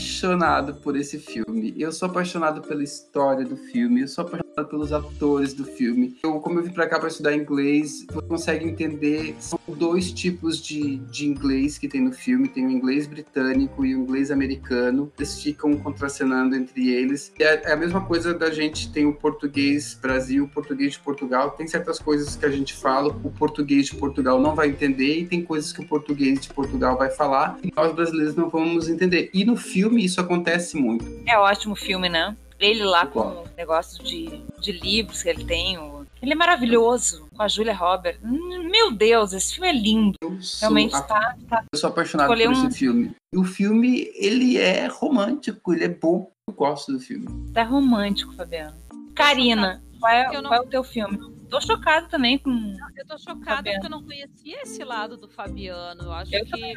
por 0.89 0.97
esse 0.97 1.19
filme. 1.19 1.75
Eu 1.77 1.93
sou 1.93 2.09
apaixonado 2.09 2.63
pela 2.63 2.83
história 2.83 3.45
do 3.45 3.57
filme. 3.57 4.03
Eu 4.03 4.09
sou 4.09 4.25
apaixonado 4.25 4.69
pelos 4.69 4.93
atores 4.93 5.53
do 5.53 5.65
filme. 5.65 6.17
Eu, 6.23 6.41
como 6.41 6.59
eu 6.59 6.65
vim 6.65 6.71
pra 6.71 6.87
cá 6.87 6.99
pra 6.99 7.09
estudar 7.09 7.35
inglês, 7.35 8.07
você 8.11 8.27
consegue 8.27 8.65
entender. 8.65 9.37
São 9.39 9.59
dois 9.69 10.11
tipos 10.11 10.61
de, 10.61 10.97
de 10.97 11.27
inglês 11.27 11.79
que 11.79 11.89
tem 11.89 12.01
no 12.01 12.13
filme. 12.13 12.49
Tem 12.49 12.67
o 12.67 12.71
inglês 12.71 13.07
britânico 13.07 13.85
e 13.85 13.95
o 13.95 14.01
inglês 14.01 14.31
americano. 14.31 15.13
Eles 15.19 15.41
ficam 15.43 15.77
contracenando 15.77 16.57
entre 16.57 16.91
eles. 16.91 17.33
É, 17.39 17.71
é 17.71 17.73
a 17.73 17.77
mesma 17.77 18.05
coisa 18.05 18.33
da 18.33 18.51
gente 18.51 18.93
tem 18.93 19.07
o 19.07 19.13
português 19.13 19.99
Brasil, 20.01 20.45
o 20.45 20.49
português 20.49 20.93
de 20.93 21.01
Portugal. 21.01 21.51
Tem 21.51 21.67
certas 21.67 21.99
coisas 21.99 22.37
que 22.37 22.47
a 22.47 22.51
gente 22.51 22.75
fala, 22.75 23.09
o 23.09 23.31
português 23.31 23.87
de 23.87 23.97
Portugal 23.97 24.41
não 24.41 24.55
vai 24.55 24.69
entender, 24.69 25.19
e 25.19 25.27
tem 25.27 25.43
coisas 25.43 25.73
que 25.73 25.81
o 25.81 25.87
português 25.87 26.41
de 26.41 26.49
Portugal 26.49 26.97
vai 26.97 27.11
falar, 27.11 27.59
e 27.63 27.73
nós 27.77 27.95
brasileiros 27.95 28.35
não 28.35 28.49
vamos 28.49 28.89
entender. 28.89 29.31
E 29.33 29.45
no 29.45 29.57
filme 29.89 30.05
isso 30.05 30.21
acontece 30.21 30.77
muito. 30.77 31.05
É 31.27 31.37
ótimo 31.39 31.75
filme, 31.75 32.09
né? 32.09 32.37
Ele 32.61 32.83
lá 32.85 33.07
com 33.07 33.21
o 33.21 33.45
negócio 33.57 34.03
de, 34.03 34.43
de 34.61 34.73
livros 34.73 35.23
que 35.23 35.29
ele 35.29 35.45
tem. 35.45 35.79
o- 35.79 36.05
Ele 36.21 36.33
é 36.33 36.35
maravilhoso, 36.35 37.27
com 37.37 37.43
a 37.43 37.47
Julia 37.49 37.75
Roberts. 37.75 38.21
Hum, 38.25 38.69
Meu 38.69 38.91
Deus, 38.91 39.33
esse 39.33 39.55
filme 39.55 39.69
é 39.69 39.73
lindo. 39.73 40.15
Eu 40.21 40.37
Realmente 40.61 40.95
a- 40.97 41.03
tá, 41.03 41.37
tá. 41.49 41.65
eu 41.73 41.79
sou 41.79 41.91
apaixonado 41.91 42.27
Escolher 42.33 42.49
por 42.53 42.57
um- 42.65 42.69
esse 42.69 42.79
filme. 42.79 43.13
E 43.33 43.39
o 43.39 43.45
filme, 43.45 44.11
ele 44.15 44.59
é 44.59 44.87
romântico, 44.89 45.73
ele 45.73 45.85
é 45.85 45.89
bom. 45.89 46.31
Eu 46.49 46.55
gosto 46.55 46.93
do 46.93 46.99
filme. 46.99 47.27
Tá 47.53 47.63
romântico, 47.63 48.33
Fabiano. 48.35 48.75
Karina, 49.15 49.83
qual 50.01 50.13
é, 50.13 50.33
não- 50.33 50.43
qual 50.51 50.55
é 50.55 50.61
o 50.61 50.67
teu 50.69 50.83
filme? 50.83 51.19
Tô 51.51 51.61
chocada 51.61 52.09
também 52.09 52.39
com. 52.39 52.77
Eu 52.97 53.07
tô 53.07 53.19
chocada 53.19 53.71
porque 53.71 53.87
eu 53.87 53.91
não 53.91 54.05
conhecia 54.05 54.63
esse 54.63 54.85
lado 54.85 55.17
do 55.17 55.29
Fabiano. 55.29 56.05
Eu 56.05 56.13
acho 56.13 56.35
Eu 56.35 56.45
que 56.45 56.75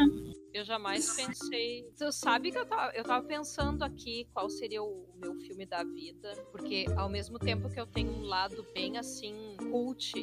eu 0.53 0.65
jamais 0.65 1.15
pensei. 1.15 1.91
Tu 1.97 2.11
sabe 2.11 2.51
que 2.51 2.57
eu 2.57 2.65
tava, 2.65 2.91
eu 2.93 3.03
tava 3.03 3.25
pensando 3.25 3.83
aqui 3.83 4.27
qual 4.33 4.49
seria 4.49 4.83
o 4.83 5.07
meu 5.15 5.35
filme 5.35 5.65
da 5.65 5.83
vida, 5.83 6.33
porque 6.51 6.85
ao 6.97 7.09
mesmo 7.09 7.39
tempo 7.39 7.69
que 7.69 7.79
eu 7.79 7.87
tenho 7.87 8.11
um 8.11 8.23
lado 8.23 8.65
bem 8.73 8.97
assim, 8.97 9.55
cult, 9.71 10.13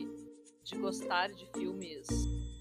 de 0.64 0.76
gostar 0.76 1.31
de 1.31 1.47
filmes 1.52 2.07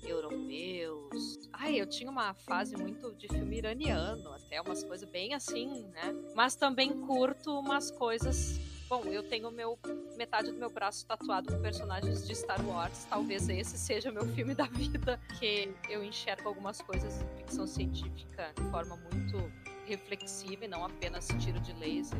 europeus. 0.01 1.49
Ai, 1.51 1.81
eu 1.81 1.85
tinha 1.85 2.09
uma 2.09 2.33
fase 2.33 2.77
muito 2.77 3.13
de 3.15 3.27
filme 3.27 3.57
iraniano, 3.57 4.31
até 4.31 4.61
umas 4.61 4.83
coisas 4.83 5.09
bem 5.09 5.33
assim, 5.33 5.83
né? 5.87 6.13
Mas 6.33 6.55
também 6.55 7.01
curto 7.05 7.51
umas 7.59 7.91
coisas. 7.91 8.59
Bom, 8.89 9.03
eu 9.03 9.21
tenho 9.21 9.51
meu 9.51 9.77
metade 10.15 10.49
do 10.49 10.57
meu 10.57 10.69
braço 10.69 11.05
tatuado 11.05 11.51
com 11.51 11.61
personagens 11.61 12.25
de 12.25 12.33
Star 12.33 12.65
Wars. 12.65 13.05
Talvez 13.09 13.49
esse 13.49 13.77
seja 13.77 14.09
meu 14.13 14.25
filme 14.33 14.55
da 14.55 14.63
vida, 14.63 15.19
que 15.37 15.73
eu 15.89 16.01
enxergo 16.01 16.47
algumas 16.47 16.81
coisas 16.81 17.19
de 17.19 17.25
ficção 17.35 17.67
científica 17.67 18.53
de 18.55 18.63
forma 18.71 18.95
muito 19.11 19.51
reflexiva 19.85 20.63
e 20.63 20.67
não 20.69 20.85
apenas 20.85 21.27
tiro 21.37 21.59
de 21.59 21.73
laser 21.73 22.17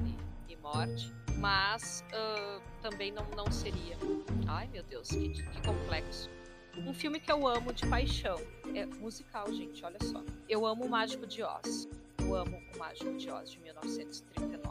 e, 0.49 0.53
e 0.53 0.57
morte. 0.57 1.13
Mas 1.37 2.03
ah, 2.13 2.59
também 2.81 3.13
não, 3.13 3.25
não 3.29 3.49
seria. 3.49 3.97
Ai 4.45 4.67
meu 4.67 4.83
Deus, 4.83 5.07
que, 5.07 5.29
que 5.29 5.61
complexo. 5.65 6.29
Um 6.75 6.93
filme 6.93 7.17
que 7.21 7.31
eu 7.31 7.47
amo 7.47 7.71
de 7.71 7.87
paixão. 7.87 8.37
É 8.75 8.85
musical, 8.85 9.51
gente, 9.53 9.85
olha 9.85 9.99
só. 10.03 10.21
Eu 10.49 10.65
amo 10.65 10.85
o 10.85 10.89
Mágico 10.89 11.25
de 11.25 11.41
Oz. 11.43 11.87
Eu 12.19 12.35
amo 12.35 12.61
o 12.75 12.77
Mágico 12.77 13.13
de 13.15 13.31
Oz 13.31 13.51
de 13.51 13.59
1939. 13.61 14.66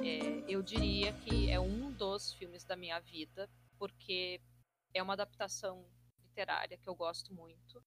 É, 0.00 0.44
eu 0.48 0.62
diria 0.62 1.12
que 1.12 1.50
é 1.50 1.60
um 1.60 1.92
dos 1.92 2.32
filmes 2.34 2.64
da 2.64 2.76
minha 2.76 2.98
vida, 3.00 3.48
porque 3.78 4.40
é 4.94 5.02
uma 5.02 5.12
adaptação 5.12 5.84
literária 6.22 6.78
que 6.78 6.88
eu 6.88 6.94
gosto 6.94 7.34
muito. 7.34 7.82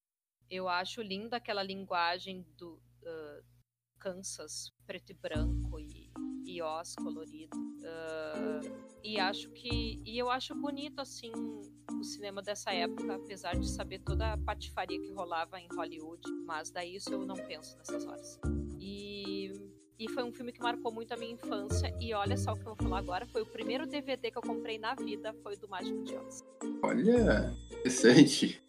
Eu 0.49 0.69
acho 0.69 1.01
linda 1.01 1.37
aquela 1.37 1.63
linguagem 1.63 2.45
do 2.57 2.79
ah, 3.03 3.41
Kansas 3.99 4.71
preto 4.85 5.11
e 5.11 5.15
branco 5.15 5.79
e, 5.79 6.11
e 6.45 6.61
Oz 6.61 6.95
colorido. 6.95 7.57
Ah, 7.83 8.61
e 9.03 9.19
acho 9.19 9.49
que 9.51 10.01
e 10.05 10.17
eu 10.17 10.29
acho 10.29 10.53
bonito 10.55 10.99
assim 10.99 11.31
o 11.99 12.03
cinema 12.03 12.41
dessa 12.41 12.71
época, 12.71 13.15
apesar 13.15 13.57
de 13.57 13.69
saber 13.69 13.99
toda 13.99 14.33
a 14.33 14.37
patifaria 14.37 14.99
que 14.99 15.11
rolava 15.11 15.59
em 15.59 15.67
Hollywood, 15.75 16.21
mas 16.45 16.69
daí 16.69 16.95
isso 16.95 17.11
eu 17.11 17.25
não 17.25 17.35
penso 17.35 17.77
nessas 17.77 18.05
horas. 18.05 18.39
E 19.97 20.09
foi 20.09 20.23
um 20.23 20.31
filme 20.31 20.51
que 20.51 20.61
marcou 20.61 20.91
muito 20.91 21.13
a 21.13 21.17
minha 21.17 21.31
infância. 21.31 21.93
E 22.01 22.13
olha 22.13 22.35
só 22.37 22.51
o 22.51 22.55
que 22.55 22.61
eu 22.61 22.75
vou 22.75 22.75
falar 22.75 22.99
agora: 22.99 23.25
foi 23.27 23.41
o 23.41 23.45
primeiro 23.45 23.85
DVD 23.85 24.29
que 24.29 24.37
eu 24.37 24.41
comprei 24.41 24.77
na 24.77 24.93
vida, 24.95 25.33
foi 25.41 25.55
o 25.55 25.59
do 25.59 25.69
Mágico 25.69 26.03
de 26.03 26.15
Oz. 26.15 26.43
Olha, 26.83 27.53
interessante. 27.71 28.61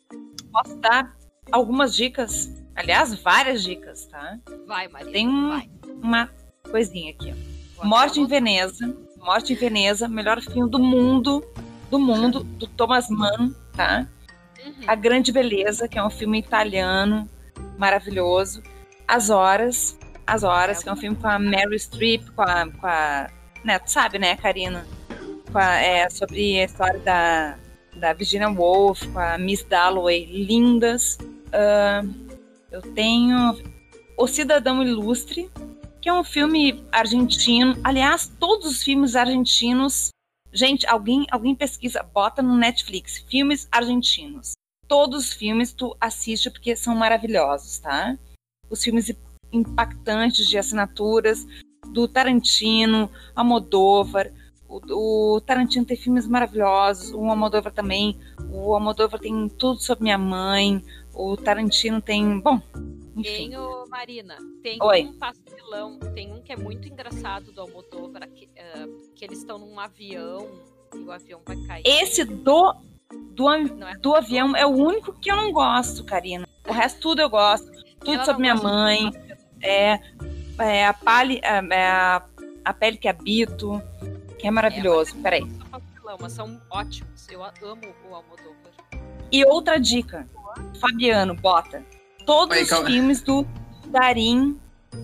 Posso 0.52 0.76
dar 0.76 1.16
algumas 1.50 1.94
dicas? 1.94 2.50
Aliás, 2.74 3.14
várias 3.20 3.62
dicas, 3.62 4.06
tá? 4.06 4.38
Vai, 4.66 4.86
Maria. 4.88 5.12
Tem 5.12 5.28
um- 5.28 5.48
vai. 5.48 5.70
Uma 6.02 6.30
coisinha 6.70 7.10
aqui, 7.12 7.32
ó. 7.32 7.76
Vou 7.76 7.86
Morte 7.86 8.20
em 8.20 8.26
Veneza. 8.26 8.96
Morte 9.18 9.52
em 9.52 9.56
Veneza, 9.56 10.08
melhor 10.08 10.40
filme 10.40 10.70
do 10.70 10.78
mundo. 10.78 11.44
Do 11.90 11.98
mundo, 11.98 12.42
do 12.44 12.66
Thomas 12.66 13.08
Mann, 13.08 13.54
tá? 13.72 14.08
Uhum. 14.64 14.74
A 14.86 14.94
Grande 14.94 15.30
Beleza, 15.32 15.88
que 15.88 15.98
é 15.98 16.04
um 16.04 16.10
filme 16.10 16.38
italiano 16.38 17.28
maravilhoso. 17.78 18.62
As 19.06 19.30
Horas, 19.30 19.96
As 20.26 20.42
Horas, 20.42 20.82
que 20.82 20.88
é 20.88 20.92
um 20.92 20.96
filme 20.96 21.16
com 21.16 21.28
a 21.28 21.38
Meryl 21.38 21.78
Streep, 21.78 22.28
com 22.34 22.42
a. 22.42 22.66
Com 22.70 22.86
a 22.86 23.30
né, 23.64 23.78
tu 23.78 23.90
sabe, 23.90 24.18
né, 24.18 24.36
Karina? 24.36 24.86
Com 25.52 25.58
a- 25.58 25.76
é, 25.80 26.08
sobre 26.10 26.60
a 26.60 26.64
história 26.64 26.98
da, 27.00 27.56
da 27.96 28.12
Virginia 28.12 28.48
Woolf, 28.48 29.02
com 29.12 29.18
a 29.18 29.38
Miss 29.38 29.62
Dalloway, 29.64 30.24
lindas. 30.26 31.18
Ah, 31.52 32.02
eu 32.70 32.82
tenho 32.82 33.56
O 34.18 34.26
Cidadão 34.26 34.82
Ilustre, 34.82 35.50
que 36.00 36.08
é 36.08 36.12
um 36.12 36.24
filme 36.24 36.84
argentino. 36.92 37.76
Aliás, 37.84 38.30
todos 38.38 38.66
os 38.66 38.82
filmes 38.82 39.14
argentinos. 39.16 40.10
Gente, 40.52 40.86
alguém, 40.86 41.26
alguém 41.30 41.54
pesquisa, 41.54 42.02
bota 42.02 42.40
no 42.40 42.56
Netflix, 42.56 43.18
filmes 43.28 43.68
argentinos. 43.70 44.52
Todos 44.88 45.26
os 45.26 45.32
filmes 45.34 45.72
tu 45.72 45.94
assiste 46.00 46.50
porque 46.50 46.74
são 46.76 46.94
maravilhosos, 46.94 47.78
tá? 47.78 48.16
Os 48.70 48.82
filmes 48.82 49.10
impactantes 49.56 50.46
de 50.46 50.58
assinaturas 50.58 51.46
do 51.92 52.06
Tarantino, 52.06 53.10
Almodóvar. 53.34 54.32
O, 54.68 55.36
o 55.36 55.40
Tarantino 55.40 55.84
tem 55.84 55.96
filmes 55.96 56.26
maravilhosos, 56.26 57.12
o 57.12 57.24
Almodóvar 57.24 57.72
também. 57.72 58.18
O 58.50 58.74
Almodóvar 58.74 59.20
tem 59.20 59.48
tudo 59.48 59.80
sobre 59.80 60.04
minha 60.04 60.18
mãe. 60.18 60.82
O 61.14 61.36
Tarantino 61.36 62.00
tem, 62.00 62.40
bom, 62.40 62.60
enfim. 63.16 63.50
Tem 63.50 63.56
o 63.56 63.86
Marina, 63.88 64.36
tem 64.62 64.78
Oi. 64.82 65.04
um 65.04 65.18
pastelão, 65.18 65.98
tem 66.14 66.32
um 66.32 66.42
que 66.42 66.52
é 66.52 66.56
muito 66.56 66.86
engraçado 66.86 67.50
do 67.52 67.60
Almodóvar, 67.62 68.28
que, 68.28 68.48
ah, 68.58 68.86
que 69.14 69.24
eles 69.24 69.38
estão 69.38 69.58
num 69.58 69.80
avião 69.80 70.46
e 70.94 70.98
o 70.98 71.10
avião 71.10 71.40
vai 71.46 71.56
cair. 71.66 71.82
Esse 71.86 72.24
do, 72.24 72.74
do, 73.30 73.50
é? 73.50 73.96
do 74.02 74.14
avião 74.14 74.54
é 74.54 74.66
o 74.66 74.70
único 74.70 75.14
que 75.14 75.30
eu 75.30 75.36
não 75.36 75.52
gosto, 75.52 76.04
Karina. 76.04 76.46
O 76.68 76.72
resto 76.72 77.00
tudo 77.00 77.22
eu 77.22 77.30
gosto. 77.30 77.70
Tudo 78.00 78.24
sobre 78.24 78.42
minha 78.42 78.54
mãe. 78.54 79.10
É, 79.62 80.00
é 80.58 80.86
a, 80.86 80.92
pale, 80.94 81.40
é, 81.42 81.58
é 81.74 81.86
a, 81.88 82.22
a 82.64 82.72
pele 82.72 82.96
que 82.96 83.08
habito, 83.08 83.80
que 84.38 84.46
é 84.46 84.50
maravilhoso. 84.50 85.16
É, 85.18 85.22
Peraí. 85.22 85.42
é 85.42 86.16
mas 86.20 86.32
são 86.32 86.60
ótimos. 86.70 87.28
Eu 87.28 87.42
amo 87.44 87.82
o 88.10 88.14
Almodóvar. 88.14 88.54
E 89.32 89.44
outra 89.44 89.78
dica, 89.78 90.26
Fabiano, 90.80 91.34
bota. 91.34 91.84
Todos 92.24 92.56
Aí, 92.56 92.62
os 92.62 92.70
calma. 92.70 92.86
filmes 92.86 93.20
do 93.22 93.46
Darim, 93.86 94.58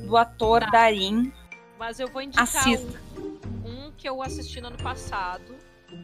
do 0.07 0.17
ator 0.17 0.61
Tá. 0.61 0.71
Darim, 0.71 1.33
Mas 1.79 1.99
eu 2.01 2.09
vou 2.09 2.23
indicar 2.23 2.45
assista. 2.45 3.01
um, 3.19 3.69
um 3.69 3.93
que 3.97 4.09
eu 4.09 4.23
assisti 4.23 4.61
no 4.61 4.69
ano 4.69 4.77
passado, 4.79 5.55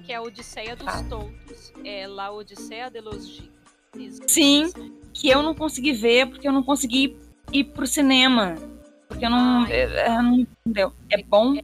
que 0.05 0.13
é 0.13 0.17
a 0.17 0.23
Odisseia 0.23 0.75
dos 0.77 0.85
Tá. 0.87 1.03
Tontos. 1.05 1.73
É 1.85 2.07
La 2.07 2.31
Odisseia 2.33 2.91
de 2.91 3.01
los 3.01 3.27
Gigos. 3.27 4.21
Sim, 4.27 4.71
que 5.15 5.29
eu 5.29 5.43
não 5.43 5.55
consegui 5.55 5.93
ver 5.93 6.27
porque 6.29 6.47
eu 6.47 6.53
não 6.53 6.63
consegui 6.63 7.17
ir 7.53 7.65
pro 7.65 7.87
cinema. 7.87 8.55
Porque 9.09 9.25
eu 9.25 9.31
não. 9.31 9.65
Ai. 9.65 9.73
é- 9.73 10.07
é, 10.07 10.23
não 10.23 10.35
entendeu. 10.41 10.93
É 11.11 11.23
bom? 11.23 11.55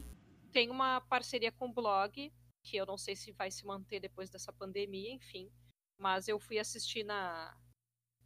Tem 0.51 0.69
uma 0.69 1.01
parceria 1.01 1.51
com 1.51 1.67
o 1.67 1.73
blog, 1.73 2.31
que 2.63 2.77
eu 2.77 2.85
não 2.85 2.97
sei 2.97 3.15
se 3.15 3.31
vai 3.31 3.51
se 3.51 3.65
manter 3.65 3.99
depois 3.99 4.29
dessa 4.29 4.51
pandemia, 4.51 5.11
enfim. 5.11 5.49
Mas 5.97 6.27
eu 6.27 6.39
fui 6.39 6.59
assistir 6.59 7.03
na, 7.03 7.55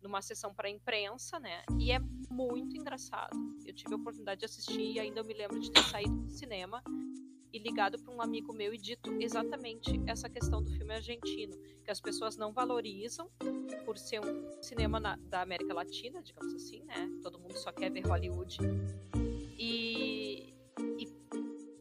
numa 0.01 0.21
sessão 0.21 0.53
para 0.53 0.69
imprensa, 0.69 1.39
né? 1.39 1.63
E 1.79 1.91
é 1.91 1.99
muito 2.29 2.75
engraçado. 2.77 3.35
Eu 3.65 3.73
tive 3.73 3.93
a 3.93 3.97
oportunidade 3.97 4.39
de 4.39 4.45
assistir 4.45 4.93
e 4.93 4.99
ainda 4.99 5.19
eu 5.19 5.25
me 5.25 5.33
lembro 5.33 5.59
de 5.59 5.71
ter 5.71 5.83
saído 5.83 6.15
do 6.15 6.31
cinema 6.31 6.83
e 7.51 7.59
ligado 7.59 7.97
para 7.99 8.13
um 8.13 8.21
amigo 8.21 8.53
meu 8.53 8.73
e 8.73 8.77
dito 8.77 9.11
exatamente 9.19 9.99
essa 10.05 10.29
questão 10.29 10.61
do 10.61 10.71
filme 10.71 10.93
argentino, 10.93 11.55
que 11.83 11.91
as 11.91 11.99
pessoas 11.99 12.37
não 12.37 12.53
valorizam 12.53 13.29
por 13.85 13.97
ser 13.97 14.19
um 14.19 14.61
cinema 14.61 14.99
na, 14.99 15.15
da 15.15 15.41
América 15.41 15.73
Latina, 15.73 16.21
digamos 16.21 16.53
assim, 16.53 16.83
né? 16.83 17.09
Todo 17.23 17.39
mundo 17.39 17.57
só 17.57 17.71
quer 17.71 17.91
ver 17.91 18.05
Hollywood. 18.05 18.57
E, 19.57 20.53
e, 20.97 21.07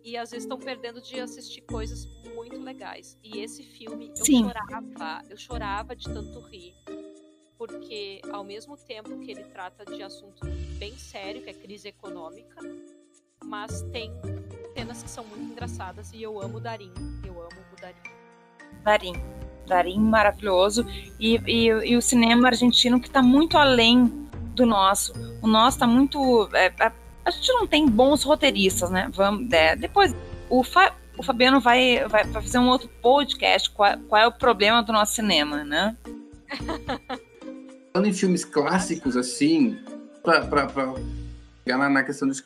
e 0.02 0.16
às 0.16 0.30
vezes 0.30 0.44
estão 0.44 0.58
perdendo 0.58 1.00
de 1.00 1.20
assistir 1.20 1.60
coisas 1.62 2.06
muito 2.34 2.60
legais. 2.60 3.18
E 3.22 3.38
esse 3.38 3.62
filme, 3.62 4.10
eu 4.16 4.24
Sim. 4.24 4.44
chorava, 4.44 5.22
eu 5.28 5.36
chorava 5.36 5.94
de 5.94 6.04
tanto 6.04 6.40
rir. 6.40 6.74
Porque 7.58 8.22
ao 8.30 8.44
mesmo 8.44 8.76
tempo 8.76 9.18
que 9.18 9.32
ele 9.32 9.44
trata 9.44 9.84
de 9.84 10.02
assunto 10.02 10.46
bem 10.78 10.96
sério, 10.96 11.42
que 11.42 11.50
é 11.50 11.54
crise 11.54 11.88
econômica, 11.88 12.56
mas 13.44 13.82
tem 13.90 14.12
cenas 14.88 15.02
que 15.02 15.10
são 15.10 15.24
muito 15.24 15.52
engraçadas 15.52 16.12
e 16.12 16.22
eu 16.22 16.40
amo 16.40 16.56
o 16.56 16.60
Darim. 16.60 16.92
Eu 17.24 17.32
amo 17.40 17.60
o 17.76 17.80
Darim. 17.80 17.96
Darim. 18.82 19.22
Darim 19.66 20.00
maravilhoso. 20.00 20.86
E, 21.20 21.36
e, 21.46 21.66
e 21.66 21.96
o 21.96 22.02
cinema 22.02 22.48
argentino 22.48 23.00
que 23.00 23.08
está 23.08 23.22
muito 23.22 23.58
além 23.58 24.06
do 24.54 24.64
nosso. 24.64 25.12
O 25.42 25.46
nosso 25.46 25.76
está 25.76 25.86
muito. 25.86 26.48
é, 26.54 26.72
a, 26.80 26.92
a 27.24 27.30
gente 27.30 27.52
não 27.52 27.66
tem 27.66 27.86
bons 27.86 28.22
roteiristas, 28.22 28.90
né? 28.90 29.10
Vamos, 29.12 29.52
é, 29.52 29.76
depois, 29.76 30.14
o, 30.48 30.64
Fa- 30.64 30.94
o 31.18 31.22
Fabiano 31.22 31.60
vai, 31.60 32.06
vai, 32.08 32.24
vai 32.24 32.42
fazer 32.42 32.58
um 32.58 32.68
outro 32.68 32.88
podcast. 33.02 33.70
Qual, 33.70 33.98
qual 34.08 34.22
é 34.22 34.26
o 34.26 34.32
problema 34.32 34.82
do 34.82 34.92
nosso 34.92 35.14
cinema, 35.14 35.64
né? 35.64 35.96
Falando 37.92 38.08
em 38.08 38.12
filmes 38.12 38.44
clássicos, 38.44 39.16
assim, 39.16 39.78
pra 40.22 40.48
chegar 41.62 41.90
na, 41.90 42.02
questão 42.02 42.26
dos 42.26 42.42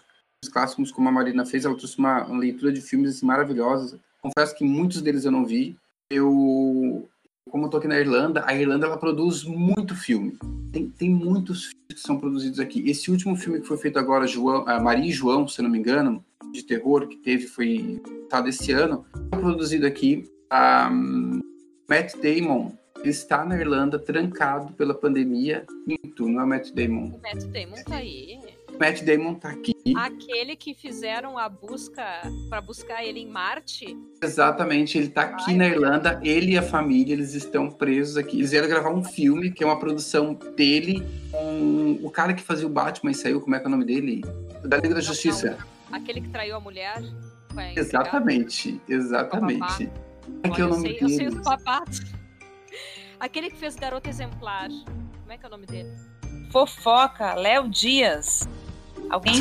clássicos, 0.49 0.91
como 0.91 1.09
a 1.09 1.13
Marina 1.13 1.45
fez, 1.45 1.65
ela 1.65 1.77
trouxe 1.77 1.99
uma, 1.99 2.27
leitura 2.27 2.73
de 2.73 2.81
filmes 2.81 3.17
assim, 3.17 3.27
maravilhosos. 3.27 3.99
Confesso 4.21 4.55
que 4.55 4.65
muitos 4.65 5.01
deles 5.01 5.25
eu 5.25 5.33
não 5.33 5.45
vi. 5.45 5.77
Eu, 6.11 7.09
como 7.51 7.67
eu 7.67 7.71
tô 7.71 7.79
aqui 7.79 7.89
na 7.89 7.99
Irlanda, 7.99 8.45
a 8.47 8.55
Irlanda 8.55 8.87
ela 8.87 8.97
produz 8.97 9.45
muito 9.45 9.95
filme. 9.95 10.37
Tem, 10.73 10.89
tem 10.89 11.11
muitos 11.11 11.67
filmes 11.67 11.95
que 11.95 12.01
são 12.01 12.19
produzidos 12.19 12.61
aqui. 12.61 12.89
Esse 12.89 13.11
último 13.11 13.37
filme 13.37 13.61
que 13.61 13.67
foi 13.67 13.77
feito 13.77 13.99
agora, 13.99 14.27
João, 14.27 14.65
Maria 14.83 15.09
e 15.09 15.13
João, 15.13 15.49
se 15.49 15.63
não 15.63 15.71
me 15.71 15.79
engano, 15.79 16.25
de 16.53 16.63
terror 16.63 17.09
que 17.09 17.17
teve, 17.17 17.47
foi 17.47 18.01
tá 18.29 18.41
desse 18.41 18.73
ano, 18.73 19.05
foi 19.31 19.41
produzido 19.41 19.87
aqui. 19.87 20.31
Matt 21.89 22.15
Damon 22.17 22.73
está 23.05 23.45
na 23.45 23.57
Irlanda 23.57 23.99
trancado 23.99 24.73
pela 24.75 24.95
pandemia. 24.95 25.65
Minto, 25.87 26.29
não 26.29 26.43
é 26.43 26.47
Matt 26.47 26.71
Damon. 26.73 27.07
O 27.07 27.23
Matt 27.23 27.45
Damon 27.45 27.83
tá 27.85 27.97
aí. 27.97 28.39
Matt 28.79 29.03
Damon 29.03 29.35
tá 29.35 29.51
aqui. 29.51 29.75
Aquele 29.97 30.57
que 30.57 30.75
fizeram 30.75 31.39
a 31.39 31.49
busca 31.49 32.05
para 32.49 32.61
buscar 32.61 33.05
ele 33.05 33.21
em 33.21 33.27
Marte. 33.27 33.97
Exatamente, 34.23 34.99
ele 34.99 35.09
tá 35.09 35.23
aqui 35.23 35.51
Ai, 35.51 35.57
na 35.57 35.67
Irlanda, 35.69 36.21
ele 36.23 36.53
e 36.53 36.59
a 36.59 36.63
família, 36.63 37.13
eles 37.13 37.35
estão 37.35 37.71
presos 37.71 38.17
aqui. 38.17 38.39
Eles 38.39 38.51
vieram 38.51 38.69
gravar 38.69 38.91
um 38.91 39.05
filme, 39.05 39.51
que 39.51 39.63
é 39.63 39.67
uma 39.67 39.79
produção 39.79 40.35
dele, 40.57 41.03
com 41.31 41.99
o 42.03 42.11
cara 42.11 42.33
que 42.33 42.43
fazia 42.43 42.67
o 42.67 42.71
Batman 42.71 43.11
e 43.11 43.15
saiu, 43.15 43.41
como 43.41 43.55
é 43.55 43.59
que 43.59 43.65
é 43.65 43.69
o 43.69 43.71
nome 43.71 43.85
dele? 43.85 44.23
Da 44.65 44.77
Liga 44.79 44.95
da 44.95 45.01
Justiça. 45.01 45.59
Aquele 45.91 46.21
que 46.21 46.29
traiu 46.29 46.57
a 46.57 46.61
mulher. 46.61 47.03
Exatamente, 47.77 48.81
exatamente. 48.89 49.91
É 50.43 50.49
que 50.49 50.61
é 50.61 50.65
o 50.65 50.69
Olha, 50.69 50.75
eu 50.75 50.77
nome 50.77 50.89
sei, 50.89 50.99
eu 51.01 51.09
sei 51.09 51.19
dele. 51.19 51.39
os 51.39 51.43
papatos. 51.43 52.01
Aquele 53.21 53.51
que 53.51 53.57
fez 53.57 53.77
Garota 53.77 54.09
Exemplar. 54.09 54.69
Como 54.69 55.33
é 55.33 55.37
que 55.37 55.45
é 55.45 55.49
o 55.49 55.51
nome 55.51 55.67
dele? 55.67 55.93
Fofoca, 56.51 57.35
Léo 57.35 57.69
Dias. 57.69 58.49
Alguém 59.11 59.41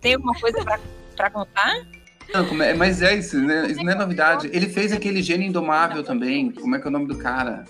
tem 0.00 0.14
alguma 0.14 0.34
coisa 0.40 0.62
pra, 0.64 0.78
pra 1.16 1.30
contar? 1.30 1.74
Não, 2.32 2.62
é- 2.62 2.74
mas 2.74 3.02
é 3.02 3.16
isso, 3.16 3.38
né? 3.40 3.66
Isso 3.70 3.82
não 3.82 3.92
é 3.92 3.94
novidade. 3.94 4.48
Ele 4.52 4.68
fez 4.68 4.92
aquele 4.92 5.22
Gênio 5.22 5.48
Indomável 5.48 6.02
também. 6.04 6.52
Como 6.52 6.76
é 6.76 6.78
que 6.78 6.86
é 6.86 6.88
o 6.88 6.92
nome 6.92 7.06
do 7.06 7.18
cara? 7.18 7.64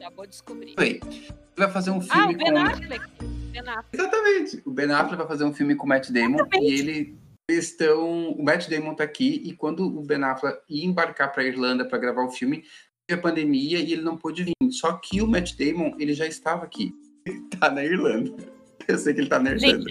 Já 0.00 0.10
vou 0.10 0.26
descobrir. 0.26 0.74
Foi. 0.74 1.00
Ele 1.08 1.34
vai 1.56 1.70
fazer 1.70 1.90
um 1.90 1.98
Ah, 1.98 2.00
filme 2.28 2.34
o 2.34 2.38
Ben 2.38 2.52
com. 2.52 2.58
Affleck. 2.58 3.04
Ben 3.52 3.60
Affleck. 3.60 3.86
Exatamente. 3.92 4.62
O 4.66 4.70
Ben 4.70 4.90
Affleck 4.90 5.16
vai 5.16 5.26
fazer 5.28 5.44
um 5.44 5.52
filme 5.54 5.74
com 5.76 5.86
o 5.86 5.88
Matt 5.88 6.10
Damon 6.10 6.34
Exatamente. 6.36 6.72
e 6.74 6.78
ele 6.78 7.18
estão. 7.48 8.30
O 8.30 8.42
Matt 8.42 8.68
Damon 8.68 8.94
tá 8.94 9.04
aqui 9.04 9.40
e 9.44 9.54
quando 9.54 9.84
o 9.86 10.02
Ben 10.02 10.22
Affleck 10.24 10.58
ia 10.68 10.84
embarcar 10.84 11.32
para 11.32 11.44
Irlanda 11.44 11.84
para 11.84 11.98
gravar 11.98 12.24
o 12.24 12.30
filme, 12.30 12.64
teve 13.06 13.20
a 13.20 13.22
pandemia 13.22 13.78
e 13.78 13.92
ele 13.92 14.02
não 14.02 14.16
pôde 14.16 14.42
vir. 14.44 14.52
Só 14.70 14.92
que 14.94 15.20
o 15.22 15.26
Matt 15.28 15.52
Damon 15.56 15.94
ele 15.98 16.14
já 16.14 16.26
estava 16.26 16.64
aqui. 16.64 16.92
Ele 17.24 17.40
tá 17.56 17.70
na 17.70 17.84
Irlanda. 17.84 18.34
Eu 18.88 18.98
sei 18.98 19.14
que 19.14 19.20
ele 19.20 19.28
tá 19.28 19.38
na 19.38 19.52
Irlanda. 19.52 19.78
Gente, 19.78 19.86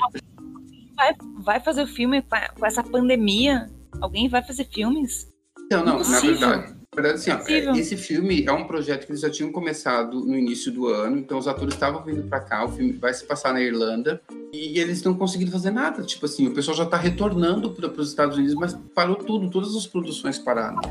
vai, 1.02 1.16
vai 1.40 1.60
fazer 1.60 1.84
o 1.84 1.88
filme 1.88 2.22
com, 2.22 2.66
essa 2.66 2.84
pandemia? 2.84 3.70
Alguém 4.00 4.30
vai 4.30 4.44
fazer 4.44 4.66
filmes? 4.66 5.28
Então, 5.66 5.80
não, 5.80 5.94
na 5.96 6.02
Impossível. 6.02 6.50
verdade. 6.50 6.81
Na 6.94 7.02
verdade, 7.02 7.20
assim, 7.22 7.32
é, 7.32 7.80
esse 7.80 7.96
filme 7.96 8.44
é 8.46 8.52
um 8.52 8.66
projeto 8.68 9.06
que 9.06 9.12
eles 9.14 9.22
já 9.22 9.30
tinham 9.30 9.50
começado 9.50 10.26
no 10.26 10.38
início 10.38 10.70
do 10.74 10.88
ano, 10.88 11.18
então 11.20 11.38
os 11.38 11.48
atores 11.48 11.74
estavam 11.74 12.04
vindo 12.04 12.24
para 12.24 12.42
cá, 12.42 12.66
o 12.66 12.68
filme 12.68 12.92
vai 12.92 13.14
se 13.14 13.24
passar 13.26 13.54
na 13.54 13.62
Irlanda, 13.62 14.22
e 14.52 14.78
eles 14.78 15.02
não 15.02 15.14
conseguiram 15.14 15.54
fazer 15.54 15.72
nada. 15.72 16.04
Tipo 16.04 16.26
assim, 16.26 16.48
o 16.48 16.54
pessoal 16.54 16.76
já 16.76 16.86
tá 16.86 16.98
retornando 16.98 17.72
para 17.72 17.88
os 17.90 18.10
Estados 18.10 18.36
Unidos, 18.36 18.56
mas 18.56 18.74
parou 18.94 19.16
tudo, 19.16 19.50
todas 19.50 19.74
as 19.74 19.88
produções 19.88 20.38
pararam. 20.38 20.82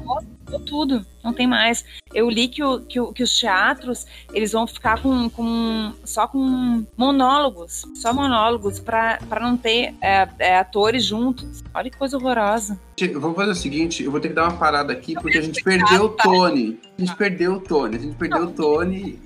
Mudou 0.47 0.61
tudo, 0.65 1.07
não 1.23 1.35
tem 1.35 1.47
mais. 1.47 1.85
Eu 2.15 2.31
li 2.31 2.49
que, 2.49 2.65
o- 2.65 2.81
que, 2.81 2.99
o- 2.99 3.13
que 3.13 3.23
os 3.23 3.39
teatros 3.39 4.07
eles 4.33 4.53
vão 4.53 4.67
ficar 4.67 5.03
com, 5.03 5.29
com 5.29 5.93
só 6.03 6.27
com 6.27 6.83
monólogos, 6.97 7.85
só 7.95 8.11
monólogos 8.15 8.81
para 8.81 9.19
não 9.39 9.55
ter 9.55 9.95
é, 10.01 10.27
é, 10.39 10.57
atores 10.59 11.05
juntos. 11.05 11.63
Olha 11.75 11.91
que 11.91 11.99
coisa 11.99 12.17
horrorosa. 12.17 12.81
Vou 13.09 13.35
fazer 13.35 13.51
o 13.51 13.55
seguinte, 13.55 14.05
eu 14.05 14.11
vou 14.11 14.21
ter 14.21 14.29
que 14.29 14.35
dar 14.35 14.49
uma 14.49 14.59
parada 14.59 14.93
aqui, 14.93 15.15
porque 15.15 15.39
a 15.39 15.43
gente 15.43 15.63
perdeu 15.63 16.05
o 16.05 16.09
Tony. 16.11 16.79
A 16.97 17.01
gente 17.01 17.17
perdeu 17.17 17.55
o 17.55 17.61
Tony, 17.61 17.97
a 17.97 17.99
gente 17.99 18.17
perdeu 18.17 18.45
o 18.45 18.53
Tony. 18.53 19.19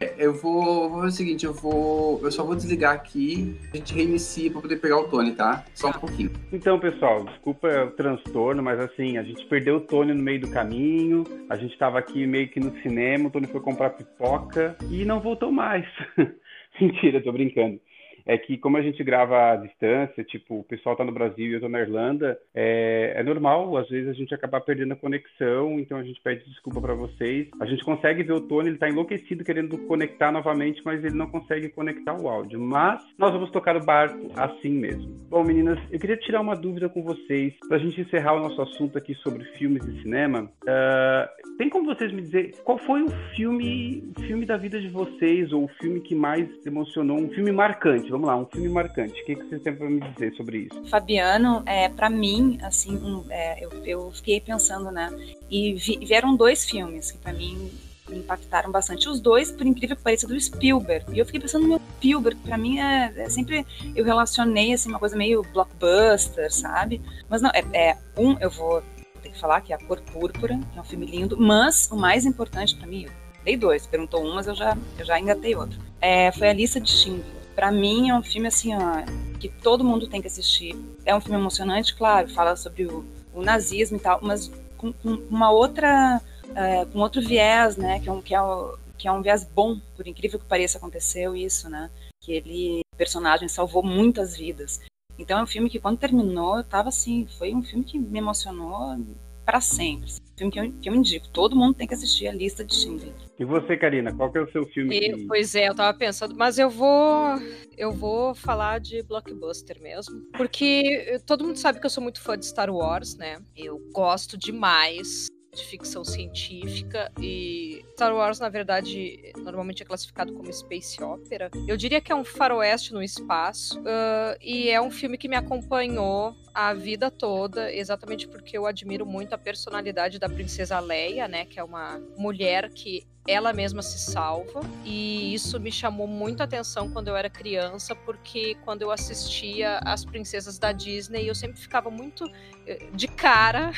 É, 0.00 0.26
Eu 0.26 0.34
vou, 0.34 0.90
vou 0.90 1.00
fazer 1.00 1.08
o 1.08 1.16
seguinte, 1.16 1.46
eu 1.46 1.54
vou. 1.54 2.20
Eu 2.22 2.32
só 2.32 2.44
vou 2.44 2.56
desligar 2.56 2.94
aqui, 2.94 3.56
a 3.72 3.76
gente 3.76 3.94
reinicia 3.94 4.50
para 4.50 4.60
poder 4.60 4.76
pegar 4.76 4.98
o 4.98 5.08
Tony, 5.08 5.32
tá? 5.32 5.64
Só 5.74 5.88
um 5.88 5.92
pouquinho. 5.92 6.32
Então, 6.52 6.78
pessoal, 6.80 7.24
desculpa 7.24 7.68
o 7.84 7.90
transtorno, 7.92 8.62
mas 8.62 8.80
assim, 8.80 9.16
a 9.18 9.22
gente 9.22 9.44
perdeu 9.46 9.76
o 9.76 9.80
Tony 9.80 10.12
no 10.12 10.22
meio 10.22 10.40
do 10.40 10.50
caminho, 10.50 11.24
a 11.48 11.56
gente 11.56 11.76
tava 11.78 11.98
aqui 11.98 12.26
meio 12.26 12.48
que 12.48 12.58
no 12.58 12.72
cinema, 12.82 13.28
o 13.28 13.30
Tony 13.30 13.46
foi 13.46 13.60
comprar 13.60 13.90
pipoca 13.90 14.76
e 14.90 15.04
não 15.04 15.20
voltou 15.20 15.52
mais. 15.52 15.86
Mentira, 16.80 17.22
tô 17.22 17.30
brincando. 17.32 17.78
É 18.26 18.36
que 18.38 18.56
como 18.56 18.76
a 18.76 18.82
gente 18.82 19.02
grava 19.02 19.52
à 19.52 19.56
distância, 19.56 20.24
tipo, 20.24 20.60
o 20.60 20.64
pessoal 20.64 20.96
tá 20.96 21.04
no 21.04 21.12
Brasil 21.12 21.46
e 21.46 21.54
eu 21.54 21.60
tô 21.60 21.68
na 21.68 21.80
Irlanda, 21.80 22.38
é, 22.54 23.14
é 23.16 23.22
normal, 23.22 23.76
às 23.76 23.88
vezes 23.88 24.08
a 24.08 24.12
gente 24.12 24.34
acabar 24.34 24.60
perdendo 24.60 24.92
a 24.92 24.96
conexão, 24.96 25.78
então 25.78 25.98
a 25.98 26.02
gente 26.02 26.20
pede 26.22 26.44
desculpa 26.48 26.80
para 26.80 26.94
vocês. 26.94 27.48
A 27.60 27.66
gente 27.66 27.84
consegue 27.84 28.22
ver 28.22 28.32
o 28.32 28.40
Tony, 28.40 28.70
ele 28.70 28.78
tá 28.78 28.88
enlouquecido 28.88 29.44
querendo 29.44 29.78
conectar 29.86 30.30
novamente, 30.32 30.82
mas 30.84 31.04
ele 31.04 31.14
não 31.14 31.28
consegue 31.28 31.68
conectar 31.68 32.14
o 32.14 32.28
áudio. 32.28 32.60
Mas 32.60 33.02
nós 33.18 33.32
vamos 33.32 33.50
tocar 33.50 33.76
o 33.76 33.84
barco 33.84 34.28
assim 34.36 34.72
mesmo. 34.72 35.12
Bom, 35.28 35.44
meninas, 35.44 35.78
eu 35.90 35.98
queria 35.98 36.16
tirar 36.16 36.40
uma 36.40 36.54
dúvida 36.54 36.88
com 36.88 37.02
vocês, 37.02 37.54
pra 37.68 37.78
gente 37.78 38.00
encerrar 38.00 38.34
o 38.34 38.40
nosso 38.40 38.60
assunto 38.62 38.98
aqui 38.98 39.14
sobre 39.16 39.44
filmes 39.56 39.84
e 39.84 40.02
cinema. 40.02 40.50
Ah, 40.66 41.28
tem 41.58 41.68
como 41.68 41.86
vocês 41.86 42.12
me 42.12 42.22
dizer 42.22 42.54
qual 42.64 42.78
foi 42.78 43.02
o 43.02 43.08
filme, 43.34 44.12
filme 44.26 44.44
da 44.44 44.56
vida 44.56 44.80
de 44.80 44.88
vocês, 44.88 45.52
ou 45.52 45.64
o 45.64 45.68
filme 45.80 46.00
que 46.00 46.14
mais 46.14 46.48
emocionou, 46.66 47.18
um 47.18 47.30
filme 47.30 47.52
marcante? 47.52 48.11
Vamos 48.12 48.26
lá, 48.26 48.36
um 48.36 48.44
filme 48.44 48.68
marcante. 48.68 49.18
O 49.22 49.24
que, 49.24 49.34
que 49.36 49.42
vocês 49.44 49.62
têm 49.62 49.74
pra 49.74 49.88
me 49.88 49.98
dizer 49.98 50.34
sobre 50.34 50.68
isso? 50.70 50.84
Fabiano, 50.90 51.62
é, 51.64 51.88
para 51.88 52.10
mim, 52.10 52.58
assim, 52.62 52.94
um, 52.98 53.24
é, 53.30 53.64
eu, 53.64 53.70
eu 53.86 54.12
fiquei 54.12 54.38
pensando, 54.38 54.90
né? 54.90 55.10
E 55.50 55.72
vi- 55.72 55.96
vieram 56.04 56.36
dois 56.36 56.62
filmes 56.62 57.10
que 57.10 57.16
para 57.16 57.32
mim 57.32 57.72
me 58.10 58.18
impactaram 58.18 58.70
bastante. 58.70 59.08
Os 59.08 59.18
dois, 59.18 59.50
por 59.50 59.66
incrível 59.66 59.96
que 59.96 60.02
pareça, 60.02 60.28
do 60.28 60.38
Spielberg. 60.38 61.06
E 61.10 61.20
eu 61.20 61.24
fiquei 61.24 61.40
pensando 61.40 61.62
no 61.62 61.68
meu 61.70 61.80
Spielberg, 61.96 62.38
que 62.38 62.46
pra 62.46 62.58
mim 62.58 62.78
é, 62.80 63.10
é 63.16 63.30
sempre 63.30 63.64
eu 63.96 64.04
relacionei 64.04 64.74
assim 64.74 64.90
uma 64.90 64.98
coisa 64.98 65.16
meio 65.16 65.42
blockbuster, 65.50 66.52
sabe? 66.52 67.00
Mas 67.30 67.40
não, 67.40 67.48
é, 67.54 67.64
é 67.72 67.96
um 68.14 68.36
eu 68.40 68.50
vou 68.50 68.82
ter 69.22 69.30
que 69.30 69.40
falar 69.40 69.62
que 69.62 69.72
é 69.72 69.76
a 69.76 69.78
Cor 69.78 70.02
Púrpura, 70.02 70.60
que 70.70 70.78
é 70.78 70.82
um 70.82 70.84
filme 70.84 71.06
lindo, 71.06 71.34
mas 71.40 71.88
o 71.90 71.96
mais 71.96 72.26
importante 72.26 72.76
pra 72.76 72.86
mim, 72.86 73.04
eu 73.04 73.10
dei 73.42 73.56
dois, 73.56 73.86
perguntou 73.86 74.22
um, 74.22 74.34
mas 74.34 74.46
eu 74.46 74.54
já 74.54 74.76
eu 74.98 75.04
já 75.06 75.18
engatei 75.18 75.56
outro. 75.56 75.78
É, 75.98 76.30
foi 76.32 76.50
a 76.50 76.52
Lista 76.52 76.78
de 76.78 76.90
Schindler. 76.90 77.41
Pra 77.54 77.70
mim 77.70 78.08
é 78.10 78.14
um 78.14 78.22
filme 78.22 78.48
assim, 78.48 78.74
ó, 78.74 79.02
que 79.38 79.48
todo 79.48 79.84
mundo 79.84 80.06
tem 80.08 80.20
que 80.20 80.26
assistir. 80.26 80.74
É 81.04 81.14
um 81.14 81.20
filme 81.20 81.38
emocionante, 81.38 81.94
claro, 81.94 82.28
fala 82.30 82.56
sobre 82.56 82.84
o, 82.86 83.04
o 83.34 83.42
nazismo 83.42 83.96
e 83.96 84.00
tal, 84.00 84.18
mas 84.22 84.50
com, 84.76 84.92
com 84.92 85.10
uma 85.30 85.50
outra, 85.50 86.20
é, 86.54 86.84
com 86.86 86.98
outro 87.00 87.20
viés, 87.20 87.76
né, 87.76 88.00
que 88.00 88.08
é, 88.08 88.12
um, 88.12 88.22
que, 88.22 88.34
é 88.34 88.40
o- 88.42 88.76
que 88.98 89.06
é 89.08 89.12
um 89.12 89.20
viés 89.22 89.44
bom, 89.44 89.78
por 89.96 90.06
incrível 90.06 90.38
que 90.38 90.46
pareça, 90.46 90.78
aconteceu 90.78 91.36
isso, 91.36 91.68
né, 91.68 91.90
que 92.20 92.32
ele, 92.32 92.80
personagem 92.96 93.48
salvou 93.48 93.82
muitas 93.82 94.36
vidas. 94.36 94.80
Então 95.18 95.38
é 95.38 95.42
um 95.42 95.46
filme 95.46 95.68
que 95.68 95.78
quando 95.78 95.98
terminou, 95.98 96.56
eu 96.56 96.64
tava 96.64 96.88
assim, 96.88 97.26
foi 97.38 97.54
um 97.54 97.62
filme 97.62 97.84
que 97.84 97.98
me 97.98 98.18
emocionou 98.18 98.96
para 99.44 99.60
sempre. 99.60 100.10
Filme 100.42 100.50
que 100.50 100.60
eu, 100.60 100.72
que 100.80 100.88
eu 100.88 100.94
indico. 100.94 101.28
Todo 101.28 101.54
mundo 101.54 101.74
tem 101.74 101.86
que 101.86 101.94
assistir 101.94 102.26
a 102.26 102.32
lista 102.32 102.64
de 102.64 102.74
Schindler. 102.74 103.12
E 103.38 103.44
você, 103.44 103.76
Karina, 103.76 104.12
qual 104.12 104.32
que 104.32 104.38
é 104.38 104.42
o 104.42 104.50
seu 104.50 104.64
filme? 104.66 104.98
que... 104.98 105.26
Pois 105.26 105.54
é, 105.54 105.68
eu 105.68 105.74
tava 105.74 105.96
pensando, 105.96 106.34
mas 106.36 106.58
eu 106.58 106.68
vou 106.68 107.38
eu 107.76 107.92
vou 107.92 108.34
falar 108.34 108.80
de 108.80 109.02
blockbuster 109.02 109.80
mesmo, 109.80 110.20
porque 110.36 111.20
todo 111.26 111.44
mundo 111.44 111.56
sabe 111.56 111.80
que 111.80 111.86
eu 111.86 111.90
sou 111.90 112.02
muito 112.02 112.20
fã 112.20 112.36
de 112.36 112.46
Star 112.46 112.70
Wars, 112.70 113.16
né? 113.16 113.38
Eu 113.56 113.78
gosto 113.92 114.36
demais 114.36 115.26
de 115.54 115.64
ficção 115.64 116.02
científica 116.02 117.12
e 117.20 117.84
Star 117.92 118.14
Wars, 118.14 118.40
na 118.40 118.48
verdade, 118.48 119.32
normalmente 119.36 119.82
é 119.82 119.86
classificado 119.86 120.32
como 120.32 120.52
space 120.52 121.02
opera. 121.02 121.50
Eu 121.68 121.76
diria 121.76 122.00
que 122.00 122.10
é 122.10 122.14
um 122.14 122.24
faroeste 122.24 122.92
no 122.92 123.02
espaço 123.02 123.78
uh, 123.80 124.36
e 124.40 124.70
é 124.70 124.80
um 124.80 124.90
filme 124.90 125.18
que 125.18 125.28
me 125.28 125.36
acompanhou 125.36 126.34
a 126.54 126.74
vida 126.74 127.10
toda, 127.10 127.72
exatamente 127.72 128.28
porque 128.28 128.56
eu 128.56 128.66
admiro 128.66 129.06
muito 129.06 129.34
a 129.34 129.38
personalidade 129.38 130.18
da 130.18 130.28
princesa 130.28 130.78
Leia, 130.80 131.26
né, 131.26 131.44
que 131.44 131.58
é 131.58 131.64
uma 131.64 132.00
mulher 132.16 132.68
que 132.70 133.06
ela 133.26 133.52
mesma 133.52 133.82
se 133.82 133.98
salva. 133.98 134.60
E 134.84 135.32
isso 135.32 135.58
me 135.60 135.70
chamou 135.70 136.06
muito 136.06 136.40
a 136.40 136.44
atenção 136.44 136.90
quando 136.90 137.08
eu 137.08 137.16
era 137.16 137.30
criança, 137.30 137.94
porque 137.94 138.56
quando 138.64 138.82
eu 138.82 138.90
assistia 138.90 139.78
as 139.84 140.04
princesas 140.04 140.58
da 140.58 140.72
Disney, 140.72 141.28
eu 141.28 141.34
sempre 141.34 141.60
ficava 141.60 141.90
muito 141.90 142.24
eh, 142.66 142.88
de 142.92 143.06
cara 143.06 143.72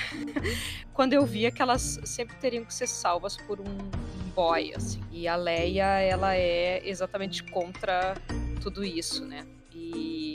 quando 0.94 1.12
eu 1.12 1.24
via 1.26 1.50
que 1.50 1.60
elas 1.60 2.00
sempre 2.04 2.36
teriam 2.36 2.64
que 2.64 2.72
ser 2.72 2.86
salvas 2.86 3.36
por 3.36 3.60
um 3.60 3.76
boy, 4.34 4.72
assim. 4.74 5.02
E 5.12 5.28
a 5.28 5.36
Leia, 5.36 6.00
ela 6.00 6.34
é 6.34 6.82
exatamente 6.84 7.42
contra 7.44 8.14
tudo 8.60 8.82
isso, 8.84 9.24
né? 9.26 9.46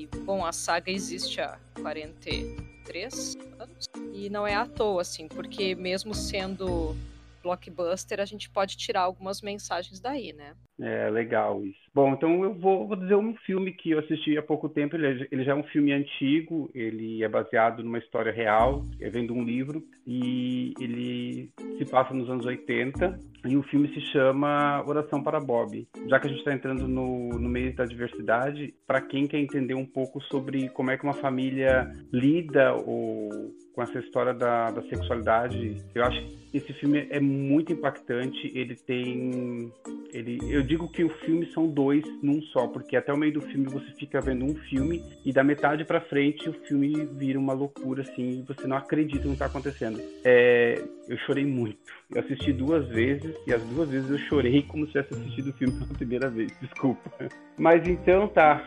Bom, 0.08 0.46
a 0.46 0.52
saga 0.52 0.92
existe 0.92 1.42
há 1.42 1.58
43 1.82 3.38
anos. 3.60 3.90
E 4.14 4.30
não 4.30 4.46
é 4.46 4.56
à 4.56 4.66
toa, 4.66 5.02
assim, 5.02 5.28
porque 5.28 5.76
mesmo 5.76 6.14
sendo 6.14 6.96
blockbuster, 7.41 8.19
a 8.19 8.25
gente 8.25 8.49
pode 8.49 8.78
tirar 8.78 9.02
algumas 9.02 9.41
mensagens 9.41 9.99
daí, 9.99 10.34
né? 10.34 10.54
É, 10.82 11.10
legal 11.10 11.63
isso. 11.65 11.80
Bom, 11.93 12.13
então 12.13 12.43
eu 12.43 12.54
vou, 12.54 12.88
vou 12.88 12.95
dizer 12.95 13.15
um 13.15 13.36
filme 13.45 13.73
que 13.73 13.91
eu 13.91 13.99
assisti 13.99 14.38
há 14.38 14.41
pouco 14.41 14.69
tempo. 14.69 14.95
Ele, 14.95 15.08
é, 15.08 15.28
ele, 15.30 15.43
já 15.43 15.52
é 15.52 15.56
um 15.56 15.63
filme 15.63 15.91
antigo, 15.91 16.69
ele 16.73 17.21
é 17.21 17.28
baseado 17.28 17.84
numa 17.84 17.97
história 17.97 18.32
real, 18.32 18.84
é 19.02 19.10
vendo 19.10 19.34
um 19.34 19.43
livro, 19.43 19.84
e 20.08 20.73
ele 20.80 21.52
se 21.78 21.86
passa 21.86 22.13
nos 22.13 22.30
anos 22.30 22.45
80. 22.45 23.19
E 23.45 23.58
o 23.58 23.63
filme 23.63 23.88
se 23.93 24.02
chama 24.02 24.84
Oração 24.88 25.21
para 25.21 25.39
Bob. 25.39 25.88
Já 26.08 26.19
que 26.19 26.28
a 26.28 26.30
gente 26.30 26.39
está 26.39 26.54
entrando 26.54 26.88
no, 26.88 27.30
no 27.30 27.49
meio 27.49 27.75
da 27.75 27.86
diversidade, 27.86 28.73
para 28.86 29.02
quem 29.02 29.28
quer 29.28 29.39
entender 29.39 29.73
um 29.73 29.86
pouco 29.86 30.21
sobre 30.21 30.69
como 30.69 30.91
é 30.91 30.97
que 30.97 31.04
uma 31.04 31.13
família 31.13 31.89
lida 32.12 32.73
ou 32.73 33.54
com 33.80 33.84
essa 33.84 34.00
história 34.00 34.34
da, 34.34 34.72
da 34.72 34.82
sexualidade, 34.89 35.82
eu 35.96 36.04
acho 36.04 36.22
que 36.22 36.58
esse 36.58 36.74
filme 36.74 37.08
é 37.10 37.18
muito 37.18 37.72
impactante. 37.72 38.52
Ele 38.54 38.76
tem, 38.76 39.72
ele, 40.12 40.38
eu 40.54 40.62
digo 40.62 40.89
que 40.89 41.02
o 41.02 41.10
filme 41.20 41.46
são 41.54 41.65
dois 41.65 42.04
num 42.22 42.42
só, 42.42 42.68
porque 42.68 42.98
até 42.98 43.13
o 43.13 43.18
meio 43.18 43.32
do 43.32 43.42
filme 43.42 43.68
você 43.70 43.89
fica 43.94 44.20
vendo 44.20 44.44
um 44.44 44.54
filme 44.54 45.02
e 45.24 45.32
da 45.32 45.46
metade 45.46 45.86
para 45.86 46.02
frente 46.02 46.50
o 46.50 46.54
filme 46.65 47.06
vira 47.13 47.39
uma 47.39 47.54
loucura 47.54 48.02
assim, 48.02 48.39
e 48.39 48.42
você 48.42 48.68
não 48.68 48.76
acredita 48.76 49.26
no 49.26 49.32
que 49.32 49.39
tá 49.39 49.46
acontecendo. 49.46 50.02
É, 50.26 50.84
eu 51.08 51.18
chorei 51.20 51.46
muito. 51.46 51.80
Eu 52.13 52.20
assisti 52.20 52.52
duas 52.52 52.86
vezes 52.89 53.34
e 53.48 53.54
as 53.54 53.63
duas 53.63 53.88
vezes 53.88 54.10
eu 54.10 54.18
chorei 54.28 54.62
como 54.68 54.88
se 54.88 54.92
tivesse 54.92 55.13
assistido 55.13 55.52
o 55.52 55.54
filme 55.54 55.80
pela 55.80 55.94
primeira 55.94 56.30
vez. 56.30 56.52
Desculpa. 56.60 57.10
Mas 57.58 57.88
então 57.88 58.28
tá. 58.28 58.62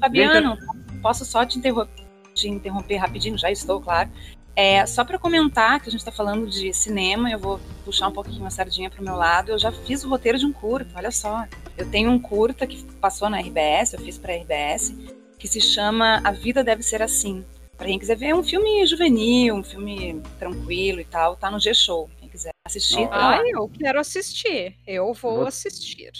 Fabiano, 0.00 0.56
Deixa... 0.56 1.00
posso 1.02 1.22
só 1.26 1.44
te 1.44 1.58
interromper, 1.58 2.02
te 2.32 2.48
interromper 2.48 2.96
rapidinho? 2.96 3.36
Já 3.36 3.50
estou, 3.50 3.78
claro. 3.78 4.08
É, 4.56 4.86
só 4.86 5.04
para 5.04 5.18
comentar 5.18 5.80
que 5.80 5.88
a 5.88 5.90
gente 5.90 6.00
está 6.00 6.12
falando 6.12 6.48
de 6.48 6.72
cinema, 6.72 7.30
eu 7.30 7.38
vou 7.38 7.60
puxar 7.84 8.08
um 8.08 8.12
pouquinho 8.12 8.46
a 8.46 8.50
sardinha 8.50 8.88
para 8.88 9.00
o 9.00 9.04
meu 9.04 9.16
lado. 9.16 9.50
Eu 9.50 9.58
já 9.58 9.72
fiz 9.72 10.04
o 10.04 10.08
roteiro 10.08 10.38
de 10.38 10.46
um 10.46 10.52
curta, 10.52 10.90
olha 10.96 11.10
só. 11.10 11.44
Eu 11.76 11.90
tenho 11.90 12.10
um 12.10 12.18
curta 12.18 12.66
que 12.66 12.84
passou 13.00 13.28
na 13.28 13.40
RBS, 13.40 13.94
eu 13.94 14.00
fiz 14.00 14.16
para 14.16 14.32
a 14.32 14.36
RBS, 14.36 14.94
que 15.38 15.48
se 15.48 15.60
chama 15.60 16.20
A 16.22 16.30
Vida 16.30 16.62
Deve 16.62 16.82
Ser 16.82 17.02
Assim. 17.02 17.44
Para 17.76 17.88
quem 17.88 17.98
quiser 17.98 18.16
ver, 18.16 18.26
é 18.26 18.34
um 18.34 18.44
filme 18.44 18.86
juvenil, 18.86 19.56
um 19.56 19.64
filme 19.64 20.22
tranquilo 20.38 21.00
e 21.00 21.04
tal, 21.04 21.34
tá 21.34 21.50
no 21.50 21.58
G-Show. 21.58 22.08
Quem 22.20 22.28
quiser 22.28 22.52
assistir. 22.64 23.08
Ah, 23.10 23.42
eu 23.44 23.68
quero 23.68 23.98
assistir. 23.98 24.76
Eu 24.86 25.12
vou, 25.12 25.38
vou... 25.38 25.46
assistir. 25.48 26.12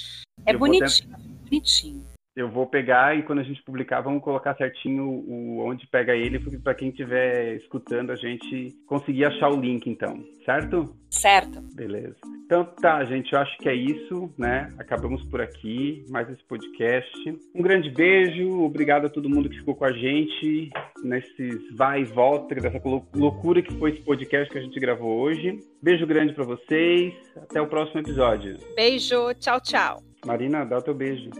É 0.44 0.52
eu 0.52 0.58
bonitinho, 0.58 1.16
bonitinho 1.44 2.13
eu 2.36 2.50
vou 2.50 2.66
pegar 2.66 3.16
e 3.16 3.22
quando 3.22 3.40
a 3.40 3.44
gente 3.44 3.62
publicar, 3.62 4.00
vamos 4.00 4.22
colocar 4.22 4.56
certinho 4.56 5.04
o, 5.04 5.64
onde 5.64 5.86
pega 5.86 6.14
ele, 6.14 6.38
para 6.58 6.74
quem 6.74 6.88
estiver 6.88 7.56
escutando 7.56 8.10
a 8.10 8.16
gente 8.16 8.74
conseguir 8.86 9.24
achar 9.24 9.50
o 9.50 9.60
link, 9.60 9.88
então, 9.88 10.24
certo? 10.44 10.94
Certo. 11.10 11.62
Beleza. 11.74 12.16
Então 12.44 12.64
tá, 12.64 13.02
gente, 13.04 13.32
eu 13.32 13.38
acho 13.38 13.56
que 13.58 13.68
é 13.68 13.74
isso, 13.74 14.30
né? 14.36 14.68
Acabamos 14.78 15.24
por 15.24 15.40
aqui, 15.40 16.04
mais 16.10 16.28
esse 16.28 16.42
podcast. 16.44 17.38
Um 17.54 17.62
grande 17.62 17.90
beijo, 17.90 18.60
obrigado 18.62 19.06
a 19.06 19.10
todo 19.10 19.30
mundo 19.30 19.48
que 19.48 19.58
ficou 19.58 19.74
com 19.74 19.84
a 19.84 19.92
gente 19.92 20.70
nesses 21.04 21.76
vai 21.76 22.00
e 22.00 22.04
volta 22.04 22.54
dessa 22.54 22.80
loucura 23.14 23.62
que 23.62 23.74
foi 23.74 23.92
esse 23.92 24.02
podcast 24.02 24.50
que 24.50 24.58
a 24.58 24.62
gente 24.62 24.78
gravou 24.80 25.20
hoje. 25.20 25.60
Beijo 25.82 26.06
grande 26.06 26.34
para 26.34 26.44
vocês, 26.44 27.14
até 27.36 27.60
o 27.60 27.66
próximo 27.66 28.00
episódio. 28.00 28.58
Beijo, 28.74 29.32
tchau, 29.34 29.60
tchau. 29.60 30.13
Marina, 30.24 30.64
dá 30.64 30.78
o 30.78 30.82
teu 30.82 30.94
beijo. 30.94 31.30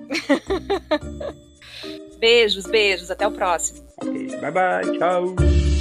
beijos, 2.19 2.65
beijos. 2.67 3.11
Até 3.11 3.27
o 3.27 3.33
próximo. 3.33 3.87
Ok, 4.01 4.13
bye 4.41 4.51
bye. 4.51 4.99
Tchau. 4.99 5.74